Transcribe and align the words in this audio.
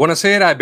Buonasera 0.00 0.48
e 0.48 0.56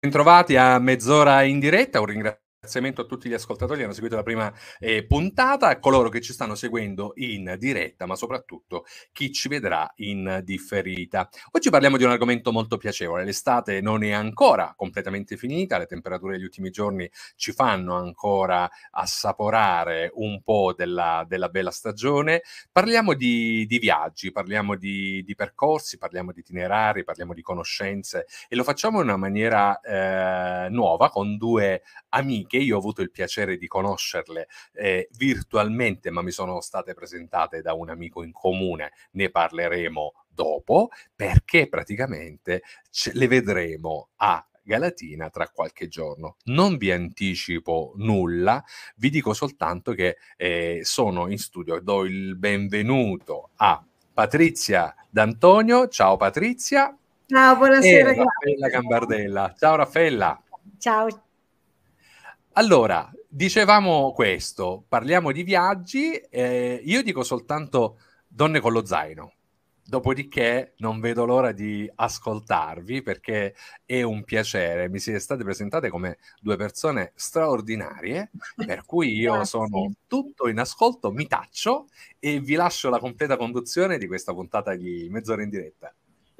bentrovati 0.00 0.54
a 0.54 0.78
Mezz'ora 0.78 1.42
in 1.42 1.58
diretta. 1.58 1.98
Un 1.98 2.06
ringraziamento 2.06 2.47
ringraziamento 2.68 3.00
a 3.00 3.04
tutti 3.04 3.28
gli 3.28 3.34
ascoltatori 3.34 3.78
che 3.78 3.84
hanno 3.84 3.94
seguito 3.94 4.14
la 4.14 4.22
prima 4.22 4.52
eh, 4.78 5.04
puntata, 5.06 5.68
a 5.68 5.78
coloro 5.78 6.10
che 6.10 6.20
ci 6.20 6.34
stanno 6.34 6.54
seguendo 6.54 7.12
in 7.16 7.56
diretta, 7.58 8.04
ma 8.04 8.14
soprattutto 8.14 8.84
chi 9.12 9.32
ci 9.32 9.48
vedrà 9.48 9.90
in 9.96 10.42
differita. 10.44 11.28
Oggi 11.52 11.70
parliamo 11.70 11.96
di 11.96 12.04
un 12.04 12.10
argomento 12.10 12.52
molto 12.52 12.76
piacevole. 12.76 13.24
L'estate 13.24 13.80
non 13.80 14.04
è 14.04 14.10
ancora 14.10 14.74
completamente 14.76 15.36
finita, 15.36 15.78
le 15.78 15.86
temperature 15.86 16.34
degli 16.34 16.44
ultimi 16.44 16.70
giorni 16.70 17.10
ci 17.36 17.52
fanno 17.52 17.96
ancora 17.96 18.68
assaporare 18.90 20.10
un 20.14 20.42
po' 20.42 20.74
della, 20.76 21.24
della 21.26 21.48
bella 21.48 21.70
stagione. 21.70 22.42
Parliamo 22.70 23.14
di, 23.14 23.64
di 23.66 23.78
viaggi, 23.78 24.30
parliamo 24.30 24.76
di, 24.76 25.22
di, 25.24 25.34
percorsi, 25.34 25.96
parliamo 25.96 26.32
di 26.32 26.40
itinerari, 26.40 27.04
parliamo 27.04 27.32
di 27.32 27.40
conoscenze 27.40 28.26
e 28.48 28.56
lo 28.56 28.62
facciamo 28.62 28.98
in 28.98 29.04
una 29.04 29.16
maniera 29.16 29.80
eh, 29.80 30.68
nuova 30.68 31.08
con 31.08 31.38
due 31.38 31.82
amiche 32.10 32.57
io 32.58 32.76
ho 32.76 32.78
avuto 32.78 33.02
il 33.02 33.10
piacere 33.10 33.56
di 33.56 33.66
conoscerle 33.66 34.48
eh, 34.72 35.08
virtualmente, 35.16 36.10
ma 36.10 36.22
mi 36.22 36.30
sono 36.30 36.60
state 36.60 36.94
presentate 36.94 37.62
da 37.62 37.74
un 37.74 37.90
amico 37.90 38.22
in 38.22 38.32
comune, 38.32 38.92
ne 39.12 39.30
parleremo 39.30 40.12
dopo, 40.28 40.90
perché 41.14 41.68
praticamente 41.68 42.62
ce 42.90 43.12
le 43.14 43.26
vedremo 43.26 44.10
a 44.16 44.44
Galatina 44.62 45.30
tra 45.30 45.48
qualche 45.48 45.88
giorno. 45.88 46.36
Non 46.44 46.76
vi 46.76 46.92
anticipo 46.92 47.94
nulla, 47.96 48.62
vi 48.96 49.08
dico 49.10 49.32
soltanto 49.32 49.94
che 49.94 50.18
eh, 50.36 50.80
sono 50.82 51.28
in 51.28 51.38
studio, 51.38 51.80
do 51.80 52.04
il 52.04 52.36
benvenuto 52.36 53.50
a 53.56 53.82
Patrizia 54.12 54.94
D'Antonio. 55.08 55.88
Ciao 55.88 56.16
Patrizia. 56.16 56.94
Ciao, 57.26 57.56
buonasera. 57.56 58.10
E 58.10 58.14
Raffaella 58.14 58.68
Gambardella. 58.68 59.54
Ciao 59.56 59.76
Raffaella. 59.76 60.42
Ciao. 60.78 61.22
Allora, 62.58 63.08
dicevamo 63.28 64.10
questo, 64.10 64.84
parliamo 64.88 65.30
di 65.30 65.44
viaggi, 65.44 66.14
eh, 66.14 66.82
io 66.84 67.04
dico 67.04 67.22
soltanto 67.22 68.00
donne 68.26 68.58
con 68.58 68.72
lo 68.72 68.84
zaino. 68.84 69.34
Dopodiché 69.84 70.74
non 70.78 70.98
vedo 70.98 71.24
l'ora 71.24 71.52
di 71.52 71.88
ascoltarvi 71.94 73.02
perché 73.02 73.54
è 73.84 74.02
un 74.02 74.24
piacere. 74.24 74.88
Mi 74.88 74.98
siete 74.98 75.20
state 75.20 75.44
presentate 75.44 75.88
come 75.88 76.18
due 76.40 76.56
persone 76.56 77.12
straordinarie, 77.14 78.32
per 78.56 78.84
cui 78.84 79.12
io 79.14 79.44
sono 79.44 79.92
tutto 80.08 80.48
in 80.48 80.58
ascolto, 80.58 81.12
mi 81.12 81.28
taccio 81.28 81.86
e 82.18 82.40
vi 82.40 82.54
lascio 82.54 82.90
la 82.90 82.98
completa 82.98 83.36
conduzione 83.36 83.98
di 83.98 84.08
questa 84.08 84.34
puntata 84.34 84.74
di 84.74 85.06
Mezz'ora 85.08 85.44
in 85.44 85.48
diretta. 85.48 85.94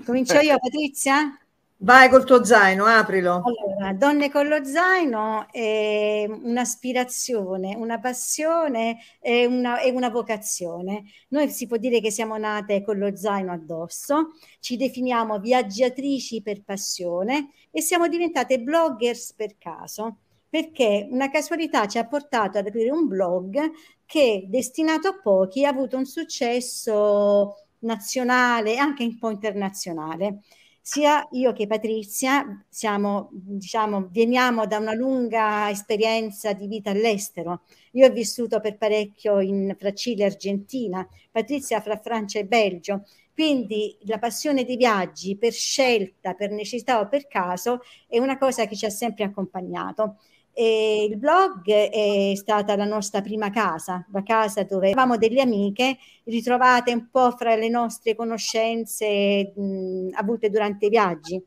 Comincio 0.04 0.40
io, 0.40 0.58
Patrizia? 0.58 1.38
Vai 1.80 2.08
col 2.08 2.24
tuo 2.24 2.44
zaino, 2.44 2.86
aprilo. 2.86 3.40
Allora, 3.44 3.92
Donne 3.92 4.32
con 4.32 4.48
lo 4.48 4.64
zaino 4.64 5.46
è 5.52 6.26
un'aspirazione, 6.28 7.76
una 7.76 8.00
passione 8.00 8.98
e 9.20 9.46
una, 9.46 9.78
una 9.92 10.08
vocazione. 10.08 11.04
Noi 11.28 11.48
si 11.50 11.68
può 11.68 11.76
dire 11.76 12.00
che 12.00 12.10
siamo 12.10 12.36
nate 12.36 12.82
con 12.82 12.98
lo 12.98 13.14
zaino 13.14 13.52
addosso, 13.52 14.32
ci 14.58 14.76
definiamo 14.76 15.38
viaggiatrici 15.38 16.42
per 16.42 16.64
passione 16.64 17.50
e 17.70 17.80
siamo 17.80 18.08
diventate 18.08 18.58
bloggers 18.58 19.34
per 19.34 19.56
caso, 19.56 20.16
perché 20.48 21.06
una 21.08 21.30
casualità 21.30 21.86
ci 21.86 21.98
ha 21.98 22.08
portato 22.08 22.58
ad 22.58 22.66
aprire 22.66 22.90
un 22.90 23.06
blog 23.06 23.56
che, 24.04 24.46
destinato 24.48 25.06
a 25.06 25.20
pochi, 25.22 25.64
ha 25.64 25.68
avuto 25.68 25.96
un 25.96 26.06
successo 26.06 27.54
nazionale 27.80 28.72
e 28.72 28.78
anche 28.78 29.04
un 29.04 29.16
po' 29.16 29.30
internazionale 29.30 30.40
sia 30.90 31.28
io 31.32 31.52
che 31.52 31.66
Patrizia 31.66 32.64
siamo, 32.66 33.28
diciamo, 33.30 34.08
veniamo 34.10 34.66
da 34.66 34.78
una 34.78 34.94
lunga 34.94 35.68
esperienza 35.68 36.54
di 36.54 36.66
vita 36.66 36.88
all'estero. 36.88 37.64
Io 37.92 38.06
ho 38.06 38.10
vissuto 38.10 38.58
per 38.60 38.78
parecchio 38.78 39.40
in, 39.40 39.76
fra 39.78 39.92
Cile 39.92 40.22
e 40.22 40.26
Argentina, 40.28 41.06
Patrizia 41.30 41.82
fra 41.82 41.98
Francia 41.98 42.38
e 42.38 42.46
Belgio. 42.46 43.04
Quindi 43.34 43.98
la 44.06 44.18
passione 44.18 44.64
dei 44.64 44.76
viaggi 44.76 45.36
per 45.36 45.52
scelta, 45.52 46.32
per 46.32 46.52
necessità 46.52 47.00
o 47.00 47.06
per 47.06 47.26
caso 47.26 47.80
è 48.06 48.18
una 48.18 48.38
cosa 48.38 48.64
che 48.64 48.74
ci 48.74 48.86
ha 48.86 48.90
sempre 48.90 49.24
accompagnato. 49.24 50.16
E 50.60 51.04
il 51.04 51.16
blog 51.18 51.70
è 51.70 52.32
stata 52.34 52.74
la 52.74 52.84
nostra 52.84 53.20
prima 53.20 53.48
casa, 53.48 54.04
la 54.10 54.24
casa 54.24 54.64
dove 54.64 54.86
avevamo 54.86 55.16
delle 55.16 55.40
amiche 55.40 55.98
ritrovate 56.24 56.92
un 56.92 57.10
po' 57.12 57.30
fra 57.30 57.54
le 57.54 57.68
nostre 57.68 58.16
conoscenze 58.16 59.52
mh, 59.54 60.08
avute 60.14 60.50
durante 60.50 60.86
i 60.86 60.88
viaggi. 60.88 61.40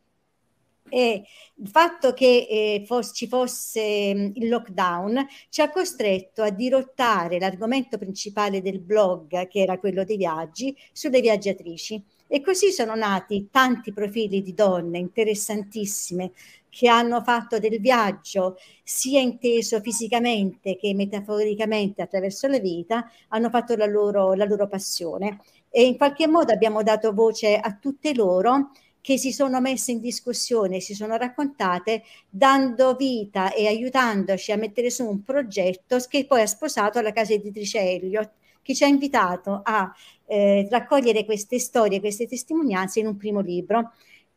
E 0.87 1.23
il 1.55 1.67
fatto 1.67 2.13
che 2.13 2.47
eh, 2.49 2.83
fosse, 2.85 3.13
ci 3.13 3.27
fosse 3.27 3.81
il 3.81 4.47
lockdown 4.47 5.27
ci 5.49 5.59
ha 5.59 5.69
costretto 5.69 6.41
a 6.41 6.49
dirottare 6.49 7.37
l'argomento 7.37 7.97
principale 7.97 8.61
del 8.61 8.79
blog, 8.79 9.49
che 9.49 9.59
era 9.59 9.77
quello 9.77 10.05
dei 10.05 10.15
viaggi, 10.15 10.73
sulle 10.93 11.19
viaggiatrici. 11.19 12.01
E 12.33 12.39
così 12.39 12.71
sono 12.71 12.95
nati 12.95 13.49
tanti 13.51 13.91
profili 13.91 14.41
di 14.41 14.53
donne 14.53 14.99
interessantissime, 14.99 16.31
che 16.69 16.87
hanno 16.87 17.21
fatto 17.21 17.59
del 17.59 17.81
viaggio, 17.81 18.55
sia 18.85 19.19
inteso 19.19 19.81
fisicamente 19.81 20.77
che 20.77 20.93
metaforicamente 20.93 22.01
attraverso 22.01 22.47
la 22.47 22.59
vita, 22.59 23.11
hanno 23.27 23.49
fatto 23.49 23.75
la 23.75 23.85
loro, 23.85 24.33
la 24.33 24.45
loro 24.45 24.69
passione. 24.69 25.41
E 25.69 25.83
in 25.83 25.97
qualche 25.97 26.25
modo 26.25 26.53
abbiamo 26.53 26.83
dato 26.83 27.11
voce 27.11 27.57
a 27.57 27.75
tutte 27.75 28.13
loro 28.13 28.71
che 29.01 29.17
si 29.17 29.33
sono 29.33 29.59
messe 29.59 29.91
in 29.91 29.99
discussione, 29.99 30.79
si 30.79 30.93
sono 30.93 31.17
raccontate, 31.17 32.03
dando 32.29 32.95
vita 32.95 33.53
e 33.53 33.67
aiutandoci 33.67 34.53
a 34.53 34.57
mettere 34.57 34.89
su 34.89 35.05
un 35.05 35.21
progetto 35.23 35.97
che 36.07 36.25
poi 36.25 36.43
ha 36.43 36.47
sposato 36.47 37.01
la 37.01 37.11
casa 37.11 37.33
editrice 37.33 37.81
Elliott, 37.81 38.31
che 38.61 38.73
ci 38.73 38.83
ha 38.83 38.87
invitato 38.87 39.61
a 39.63 39.93
eh, 40.25 40.67
raccogliere 40.69 41.25
queste 41.25 41.59
storie, 41.59 41.99
queste 41.99 42.27
testimonianze 42.27 42.99
in 42.99 43.07
un 43.07 43.17
primo 43.17 43.41
libro. 43.41 43.93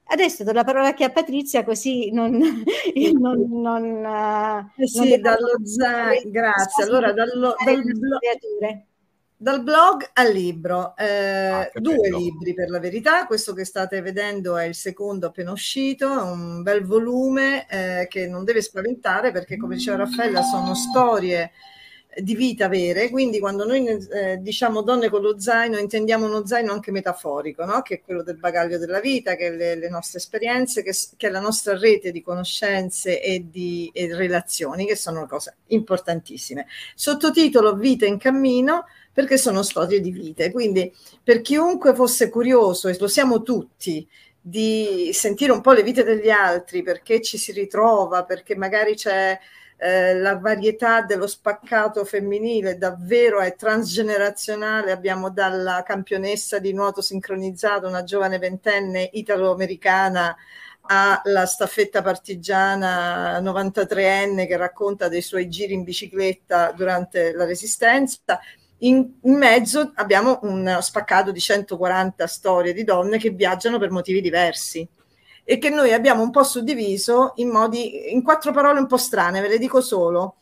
Adesso 0.07 0.45
do 0.45 0.53
la 0.53 0.65
parola 0.65 0.89
anche 0.89 1.05
a 1.05 1.11
Patrizia, 1.11 1.65
così 1.65 2.11
non. 2.11 2.33
non, 3.19 3.47
non 3.49 4.67
eh 4.77 4.87
sì, 4.87 5.11
non 5.11 5.21
dallo 5.21 5.65
zaino. 5.65 6.31
Grazie. 6.31 6.85
Allora, 6.85 7.13
dallo, 7.13 7.55
dal, 7.65 7.83
blog, 7.83 8.21
dal 9.37 9.63
blog 9.63 10.11
al 10.13 10.33
libro, 10.33 10.95
eh, 10.97 11.07
ah, 11.07 11.71
due 11.75 11.97
bello. 11.97 12.19
libri 12.19 12.53
per 12.53 12.69
la 12.69 12.81
verità. 12.81 13.27
Questo 13.27 13.55
che 13.55 13.65
state 13.65 14.03
vedendo 14.03 14.57
è 14.59 14.65
il 14.65 14.75
secondo 14.75 15.29
appena 15.29 15.53
uscito, 15.53 16.09
un 16.09 16.63
bel 16.63 16.85
volume 16.85 17.67
eh, 17.69 18.07
che 18.09 18.27
non 18.27 18.45
deve 18.45 18.61
spaventare 18.61 19.33
perché, 19.33 19.57
come 19.57 19.77
diceva 19.77 19.99
Raffaella, 19.99 20.43
sono 20.43 20.75
storie 20.75 21.53
di 22.17 22.35
vita 22.35 22.69
vere, 22.69 23.11
quindi 23.11 23.39
quando 23.39 23.65
noi 23.65 23.87
eh, 23.87 24.39
diciamo 24.39 24.83
donne 24.83 25.09
con 25.09 25.23
lo 25.23 25.39
zaino 25.39 25.79
intendiamo 25.79 26.27
uno 26.27 26.47
zaino 26.47 26.73
anche 26.73 26.91
metaforico, 26.91 27.65
no? 27.65 27.83
che 27.83 27.95
è 27.95 28.01
quello 28.03 28.23
del 28.23 28.37
bagaglio 28.37 28.79
della 28.79 29.01
vita, 29.01 29.37
che 29.37 29.49
è 29.49 29.51
le, 29.51 29.75
le 29.77 29.89
nostre 29.89 30.19
esperienze, 30.19 30.83
che, 30.83 30.95
che, 31.17 31.29
è 31.29 31.31
la 31.31 31.41
nostra 31.41 31.79
rete 31.79 32.11
di 32.11 32.23
conoscenze 32.23 33.21
e 33.21 33.47
di 33.51 33.91
e 33.93 34.15
relazioni, 34.15 34.87
che 34.87 34.97
sono 34.97 35.27
cose 35.27 35.57
importantissime. 35.69 36.67
Sottotitolo 36.95 37.75
Vita 37.75 38.07
in 38.07 38.19
cammino, 38.19 38.87
perché 39.13 39.37
sono 39.37 39.63
storie 39.63 40.01
di 40.01 40.11
vite, 40.11 40.51
quindi 40.51 40.93
per 41.23 41.41
chiunque 41.41 41.95
fosse 41.95 42.29
curioso, 42.29 42.89
e 42.89 42.97
lo 42.99 43.09
siamo 43.09 43.43
tutti, 43.43 44.07
di 44.47 45.09
sentire 45.13 45.53
un 45.53 45.63
po' 45.63 45.73
le 45.73 45.83
vite 45.83 46.05
degli 46.05 46.29
altri, 46.29 46.83
perché 46.83 47.23
ci 47.23 47.39
si 47.39 47.51
ritrova, 47.53 48.25
perché 48.25 48.55
magari 48.55 48.95
c'è 48.95 49.39
eh, 49.85 50.15
la 50.15 50.39
varietà 50.39 51.03
dello 51.03 51.27
spaccato 51.27 52.07
femminile 52.07 52.79
davvero 52.79 53.41
è 53.41 53.55
transgenerazionale. 53.55 54.91
Abbiamo 54.93 55.29
dalla 55.29 55.83
campionessa 55.85 56.59
di 56.59 56.73
nuoto 56.73 57.03
sincronizzato, 57.03 57.87
una 57.87 58.03
giovane 58.03 58.39
ventenne 58.39 59.11
italo-americana, 59.13 60.35
alla 60.87 61.45
staffetta 61.45 62.01
partigiana 62.01 63.41
93enne 63.41 64.47
che 64.47 64.57
racconta 64.57 65.09
dei 65.09 65.23
suoi 65.23 65.51
giri 65.51 65.75
in 65.75 65.83
bicicletta 65.83 66.73
durante 66.73 67.33
la 67.35 67.45
resistenza. 67.45 68.39
In, 68.79 69.19
in, 69.23 69.37
mezzo 69.37 69.93
abbiamo 69.97 70.39
un 70.43 70.79
spaccato 70.81 71.31
di 71.31 71.41
140 71.41 72.27
storie 72.27 72.73
di 72.73 72.85
donne 72.85 73.19
che 73.19 73.31
viaggiano 73.31 73.79
per 73.79 73.91
motivi 73.91 74.23
diversi 74.23 74.89
e 75.45 75.59
che 75.59 75.69
noi 75.69 75.93
abbiamo 75.93 76.23
un 76.23 76.31
po' 76.31 76.43
suddiviso 76.43 77.33
in 77.37 77.51
modi 77.51 78.13
in 78.13 78.23
quattro 78.23 78.51
parole 78.53 78.81
un 78.81 78.87
po' 78.87 78.97
strane, 78.97 79.41
ve 79.41 79.49
le 79.49 79.59
dico 79.59 79.81
solo: 79.81 80.37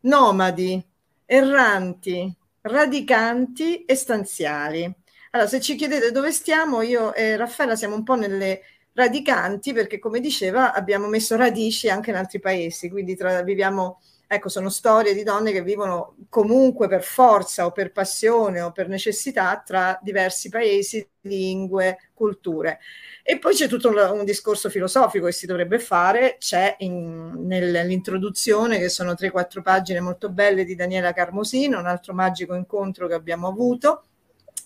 nomadi, 0.00 0.82
erranti, 1.26 2.34
radicanti 2.62 3.84
e 3.84 3.94
stanziali. 3.94 4.90
Allora, 5.30 5.48
se 5.48 5.60
ci 5.60 5.74
chiedete 5.74 6.10
dove 6.10 6.32
stiamo, 6.32 6.80
io 6.80 7.12
e 7.12 7.36
Raffaella 7.36 7.76
siamo 7.76 7.94
un 7.94 8.02
po' 8.02 8.14
nelle 8.14 8.62
radicanti 8.94 9.74
perché, 9.74 9.98
come 9.98 10.20
diceva, 10.20 10.72
abbiamo 10.72 11.06
messo 11.06 11.36
radici 11.36 11.90
anche 11.90 12.10
in 12.10 12.16
altri 12.16 12.40
paesi, 12.40 12.88
quindi 12.88 13.14
tra, 13.14 13.42
viviamo, 13.42 14.00
ecco, 14.26 14.48
sono 14.48 14.68
storie 14.68 15.14
di 15.14 15.22
donne 15.22 15.52
che 15.52 15.62
vivono 15.62 16.16
comunque 16.28 16.88
per 16.88 17.02
forza 17.02 17.66
o 17.66 17.72
per 17.72 17.92
passione 17.92 18.60
o 18.60 18.72
per 18.72 18.88
necessità 18.88 19.62
tra 19.64 19.98
diversi 20.02 20.48
paesi, 20.48 21.06
lingue, 21.22 22.10
culture. 22.12 22.78
E 23.22 23.38
poi 23.38 23.54
c'è 23.54 23.68
tutto 23.68 23.88
un, 23.88 24.24
discorso 24.24 24.68
filosofico 24.70 25.26
che 25.26 25.32
si 25.32 25.46
dovrebbe 25.46 25.78
fare, 25.78 26.36
c'è 26.38 26.76
in, 26.78 27.46
nell'introduzione 27.46 28.78
che 28.78 28.88
sono 28.88 29.12
3-4 29.12 29.62
pagine 29.62 30.00
molto 30.00 30.30
belle 30.30 30.64
di 30.64 30.74
Daniela 30.74 31.12
Carmosino, 31.12 31.78
un 31.78 31.86
altro 31.86 32.14
magico 32.14 32.54
incontro 32.54 33.06
che 33.06 33.14
abbiamo 33.14 33.48
avuto 33.48 34.02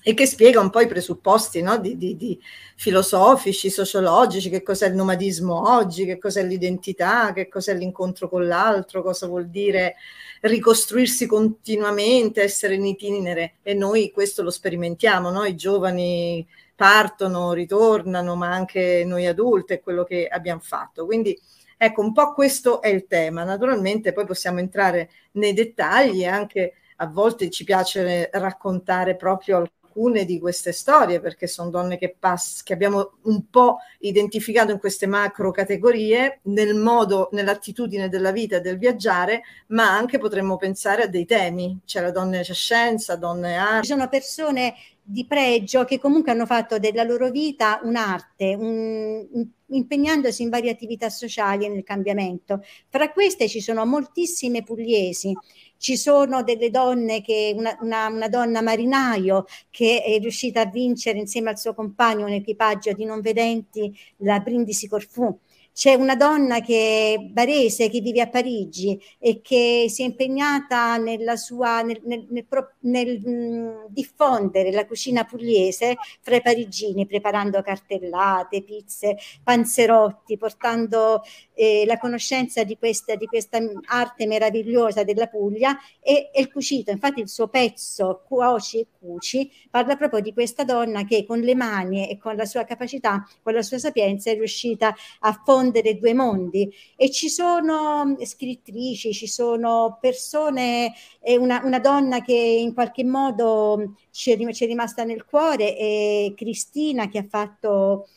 e 0.02 0.14
che 0.14 0.26
spiega 0.26 0.60
un 0.60 0.70
po' 0.70 0.80
i 0.80 0.86
presupposti 0.86 1.60
no? 1.60 1.76
di, 1.78 1.96
di, 1.96 2.16
di 2.16 2.40
filosofici, 2.76 3.68
sociologici, 3.68 4.48
che 4.48 4.62
cos'è 4.62 4.88
il 4.88 4.94
nomadismo 4.94 5.70
oggi, 5.70 6.06
che 6.06 6.18
cos'è 6.18 6.42
l'identità, 6.42 7.32
che 7.32 7.48
cos'è 7.48 7.74
l'incontro 7.74 8.28
con 8.28 8.46
l'altro, 8.46 9.02
cosa 9.02 9.26
vuol 9.26 9.48
dire 9.48 9.96
ricostruirsi 10.40 11.26
continuamente, 11.26 12.42
essere 12.42 12.74
in 12.74 12.86
itinere 12.86 13.56
e 13.62 13.74
noi 13.74 14.10
questo 14.10 14.42
lo 14.42 14.50
sperimentiamo, 14.50 15.30
no? 15.30 15.44
i 15.44 15.54
giovani 15.54 16.46
partono, 16.74 17.52
ritornano, 17.52 18.36
ma 18.36 18.50
anche 18.50 19.04
noi 19.04 19.26
adulti 19.26 19.74
è 19.74 19.80
quello 19.80 20.04
che 20.04 20.26
abbiamo 20.26 20.60
fatto. 20.60 21.04
Quindi 21.04 21.38
ecco, 21.76 22.00
un 22.00 22.14
po' 22.14 22.32
questo 22.32 22.80
è 22.80 22.88
il 22.88 23.06
tema. 23.06 23.44
Naturalmente 23.44 24.14
poi 24.14 24.24
possiamo 24.24 24.60
entrare 24.60 25.10
nei 25.32 25.52
dettagli 25.52 26.22
e 26.22 26.26
anche 26.26 26.72
a 26.96 27.06
volte 27.06 27.50
ci 27.50 27.64
piace 27.64 28.30
raccontare 28.32 29.16
proprio 29.16 29.66
alcune 29.90 30.24
di 30.24 30.38
queste 30.38 30.72
storie, 30.72 31.20
perché 31.20 31.48
sono 31.48 31.70
donne 31.70 31.98
che, 31.98 32.14
pass- 32.16 32.62
che 32.62 32.72
abbiamo 32.72 33.14
un 33.22 33.48
po' 33.50 33.78
identificato 33.98 34.70
in 34.70 34.78
queste 34.78 35.06
macro 35.06 35.50
categorie, 35.50 36.40
nel 36.44 36.74
modo, 36.76 37.28
nell'attitudine 37.32 38.08
della 38.08 38.30
vita 38.30 38.56
e 38.56 38.60
del 38.60 38.78
viaggiare, 38.78 39.42
ma 39.68 39.90
anche 39.90 40.18
potremmo 40.18 40.56
pensare 40.56 41.02
a 41.02 41.06
dei 41.06 41.26
temi. 41.26 41.80
C'è 41.84 42.00
la 42.00 42.12
donna 42.12 42.40
c'è 42.40 42.54
scienza, 42.54 43.16
donne 43.16 43.56
arte. 43.56 43.86
Ci 43.86 43.92
sono 43.92 44.08
persone 44.08 44.74
di 45.02 45.26
pregio 45.26 45.84
che 45.84 45.98
comunque 45.98 46.30
hanno 46.30 46.46
fatto 46.46 46.78
della 46.78 47.02
loro 47.02 47.30
vita 47.30 47.80
un'arte, 47.82 48.54
un, 48.54 49.26
impegnandosi 49.66 50.42
in 50.42 50.50
varie 50.50 50.70
attività 50.70 51.10
sociali 51.10 51.64
e 51.64 51.68
nel 51.68 51.82
cambiamento. 51.82 52.62
Tra 52.88 53.10
queste 53.10 53.48
ci 53.48 53.60
sono 53.60 53.84
moltissime 53.84 54.62
pugliesi 54.62 55.36
ci 55.80 55.96
sono 55.96 56.42
delle 56.42 56.68
donne 56.68 57.22
che, 57.22 57.54
una, 57.56 57.74
una, 57.80 58.06
una, 58.08 58.28
donna 58.28 58.60
marinaio 58.60 59.46
che 59.70 60.02
è 60.04 60.18
riuscita 60.18 60.60
a 60.60 60.66
vincere 60.66 61.18
insieme 61.18 61.48
al 61.48 61.58
suo 61.58 61.72
compagno 61.72 62.26
un 62.26 62.32
equipaggio 62.32 62.92
di 62.92 63.06
non 63.06 63.22
vedenti 63.22 63.90
la 64.18 64.40
Brindisi 64.40 64.86
Corfù 64.86 65.34
c'è 65.72 65.94
una 65.94 66.14
donna 66.14 66.60
che 66.60 67.30
barese, 67.30 67.88
che 67.88 68.00
vive 68.00 68.20
a 68.20 68.28
Parigi 68.28 69.00
e 69.18 69.40
che 69.40 69.86
si 69.88 70.02
è 70.02 70.04
impegnata 70.04 70.98
sua, 71.36 71.80
nel, 71.80 72.00
nel, 72.04 72.26
nel, 72.28 72.46
nel 72.80 73.86
diffondere 73.88 74.72
la 74.72 74.86
cucina 74.86 75.24
pugliese 75.24 75.96
fra 76.20 76.36
i 76.36 76.42
parigini, 76.42 77.06
preparando 77.06 77.62
cartellate, 77.62 78.62
pizze, 78.62 79.16
panzerotti, 79.42 80.36
portando 80.36 81.22
eh, 81.54 81.84
la 81.86 81.98
conoscenza 81.98 82.62
di 82.64 82.76
questa, 82.76 83.14
di 83.14 83.26
questa 83.26 83.58
arte 83.86 84.26
meravigliosa 84.26 85.02
della 85.04 85.28
Puglia 85.28 85.78
e, 86.00 86.30
e 86.32 86.40
il 86.40 86.50
cucito. 86.50 86.90
Infatti 86.90 87.20
il 87.20 87.28
suo 87.28 87.48
pezzo 87.48 88.22
Cuoci 88.26 88.80
e 88.80 88.86
Cuci 88.98 89.50
parla 89.70 89.96
proprio 89.96 90.20
di 90.20 90.32
questa 90.32 90.64
donna 90.64 91.04
che 91.04 91.24
con 91.24 91.40
le 91.40 91.54
mani 91.54 92.10
e 92.10 92.18
con 92.18 92.36
la 92.36 92.44
sua 92.44 92.64
capacità, 92.64 93.26
con 93.42 93.54
la 93.54 93.62
sua 93.62 93.78
sapienza 93.78 94.30
è 94.30 94.34
riuscita 94.34 94.94
a 95.20 95.32
fondere 95.42 95.59
confondere 95.60 95.98
due 95.98 96.14
mondi. 96.14 96.72
E 96.96 97.10
ci 97.10 97.28
sono 97.28 98.16
scrittrici, 98.22 99.12
ci 99.12 99.26
sono 99.26 99.98
persone, 100.00 100.92
una, 101.38 101.60
una 101.64 101.78
donna 101.78 102.22
che 102.22 102.34
in 102.34 102.72
qualche 102.72 103.04
modo 103.04 103.94
ci 104.10 104.32
è, 104.32 104.52
ci 104.52 104.64
è 104.64 104.66
rimasta 104.66 105.04
nel 105.04 105.24
cuore 105.24 105.76
è 105.76 106.32
Cristina 106.34 107.08
che 107.08 107.18
ha 107.18 107.26
fatto 107.28 108.08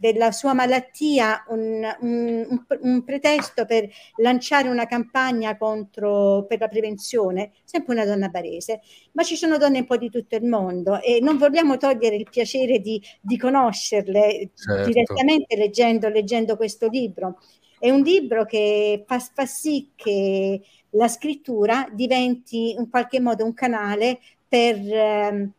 della 0.00 0.32
sua 0.32 0.54
malattia 0.54 1.44
un, 1.48 1.86
un, 2.00 2.64
un, 2.80 3.04
pretesto 3.04 3.66
per 3.66 3.86
lanciare 4.16 4.70
una 4.70 4.86
campagna 4.86 5.58
contro, 5.58 6.46
per 6.48 6.58
la 6.58 6.68
prevenzione, 6.68 7.52
sempre 7.64 7.92
una 7.92 8.06
donna 8.06 8.28
barese, 8.28 8.80
ma 9.12 9.22
ci 9.24 9.36
sono 9.36 9.58
donne 9.58 9.80
un 9.80 9.84
po' 9.84 9.98
di 9.98 10.08
tutto 10.08 10.36
il 10.36 10.44
mondo 10.44 11.02
e 11.02 11.20
non 11.20 11.36
vogliamo 11.36 11.76
togliere 11.76 12.16
il 12.16 12.26
piacere 12.30 12.78
di, 12.78 12.98
di 13.20 13.36
conoscerle 13.36 14.48
certo. 14.54 14.86
direttamente 14.86 15.54
leggendo, 15.54 16.08
leggendo 16.08 16.56
questo 16.56 16.88
libro. 16.88 17.38
È 17.78 17.90
un 17.90 18.00
libro 18.00 18.46
che 18.46 19.04
fa, 19.06 19.18
fa 19.18 19.44
sì 19.44 19.90
che 19.94 20.62
la 20.90 21.08
scrittura 21.08 21.86
diventi 21.92 22.70
in 22.70 22.88
qualche 22.88 23.20
modo 23.20 23.44
un 23.44 23.52
canale 23.52 24.18
per 24.48 24.76
eh, 24.76 25.50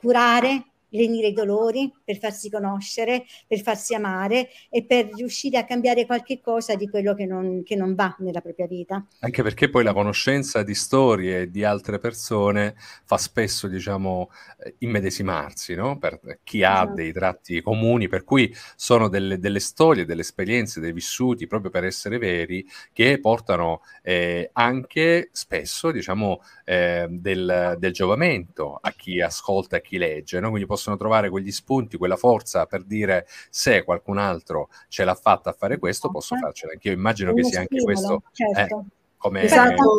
curare, 0.00 0.66
lenire 0.92 1.28
i 1.28 1.32
dolori, 1.32 1.92
per 2.04 2.18
farsi 2.18 2.50
conoscere, 2.50 3.24
per 3.46 3.60
farsi 3.60 3.94
amare 3.94 4.48
e 4.70 4.84
per 4.84 5.10
riuscire 5.14 5.58
a 5.58 5.64
cambiare 5.64 6.06
qualche 6.06 6.40
cosa 6.40 6.74
di 6.74 6.88
quello 6.88 7.14
che 7.14 7.26
non, 7.26 7.62
che 7.62 7.76
non 7.76 7.94
va 7.94 8.14
nella 8.20 8.40
propria 8.40 8.66
vita. 8.66 9.06
Anche 9.20 9.42
perché 9.42 9.68
poi 9.68 9.84
la 9.84 9.92
conoscenza 9.92 10.62
di 10.62 10.74
storie 10.74 11.50
di 11.50 11.64
altre 11.64 11.98
persone 11.98 12.74
fa 13.04 13.16
spesso, 13.16 13.68
diciamo, 13.68 14.30
eh, 14.64 14.74
immedesimarsi, 14.78 15.74
no? 15.74 15.98
Per 15.98 16.40
chi 16.44 16.62
ha 16.62 16.82
esatto. 16.82 16.94
dei 16.94 17.12
tratti 17.12 17.60
comuni, 17.60 18.08
per 18.08 18.24
cui 18.24 18.54
sono 18.76 19.08
delle, 19.08 19.38
delle, 19.38 19.60
storie, 19.60 20.04
delle 20.04 20.22
esperienze, 20.22 20.80
dei 20.80 20.92
vissuti 20.92 21.46
proprio 21.46 21.70
per 21.70 21.84
essere 21.84 22.18
veri 22.18 22.66
che 22.92 23.18
portano 23.20 23.82
eh, 24.02 24.50
anche 24.52 25.30
spesso, 25.32 25.90
diciamo, 25.90 26.42
eh, 26.64 27.06
del, 27.08 27.76
del, 27.78 27.92
giovamento 27.92 28.78
a 28.80 28.92
chi 28.92 29.20
ascolta 29.20 29.76
a 29.76 29.80
chi 29.80 29.98
legge, 29.98 30.40
no? 30.40 30.48
Quindi 30.48 30.66
possono 30.66 30.81
trovare 30.96 31.30
quegli 31.30 31.50
spunti, 31.50 31.96
quella 31.96 32.16
forza 32.16 32.66
per 32.66 32.84
dire 32.84 33.26
se 33.50 33.84
qualcun 33.84 34.18
altro 34.18 34.68
ce 34.88 35.04
l'ha 35.04 35.14
fatta 35.14 35.50
a 35.50 35.52
fare 35.52 35.78
questo, 35.78 36.10
posso 36.10 36.34
esatto. 36.34 36.48
farcela 36.48 36.72
anch'io. 36.72 36.92
Immagino 36.92 37.32
che 37.32 37.44
sia 37.44 37.60
anche 37.60 37.82
questo 37.82 38.22
certo. 38.32 38.78
eh, 38.80 38.84
come... 39.16 39.42
Esatto. 39.42 39.98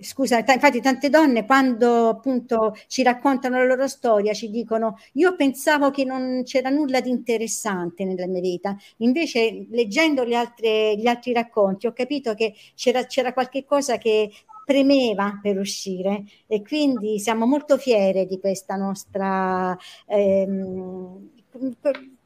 Scusa, 0.00 0.44
t- 0.44 0.50
infatti 0.50 0.80
tante 0.80 1.10
donne 1.10 1.44
quando 1.44 2.08
appunto 2.08 2.72
ci 2.86 3.02
raccontano 3.02 3.58
la 3.58 3.64
loro 3.64 3.88
storia 3.88 4.32
ci 4.32 4.48
dicono 4.48 4.96
io 5.14 5.34
pensavo 5.34 5.90
che 5.90 6.04
non 6.04 6.42
c'era 6.44 6.70
nulla 6.70 7.00
di 7.00 7.10
interessante 7.10 8.04
nella 8.04 8.28
mia 8.28 8.40
vita, 8.40 8.76
invece 8.98 9.66
leggendo 9.70 10.22
altre, 10.36 10.96
gli 10.96 11.08
altri 11.08 11.32
racconti 11.32 11.88
ho 11.88 11.92
capito 11.92 12.34
che 12.34 12.54
c'era, 12.76 13.06
c'era 13.06 13.32
qualche 13.32 13.64
cosa 13.64 13.98
che 13.98 14.30
premeva 14.68 15.38
per 15.40 15.56
uscire 15.56 16.24
e 16.46 16.60
quindi 16.60 17.18
siamo 17.18 17.46
molto 17.46 17.78
fiere 17.78 18.26
di 18.26 18.38
questa 18.38 18.76
nostra 18.76 19.74
ehm, 20.06 21.30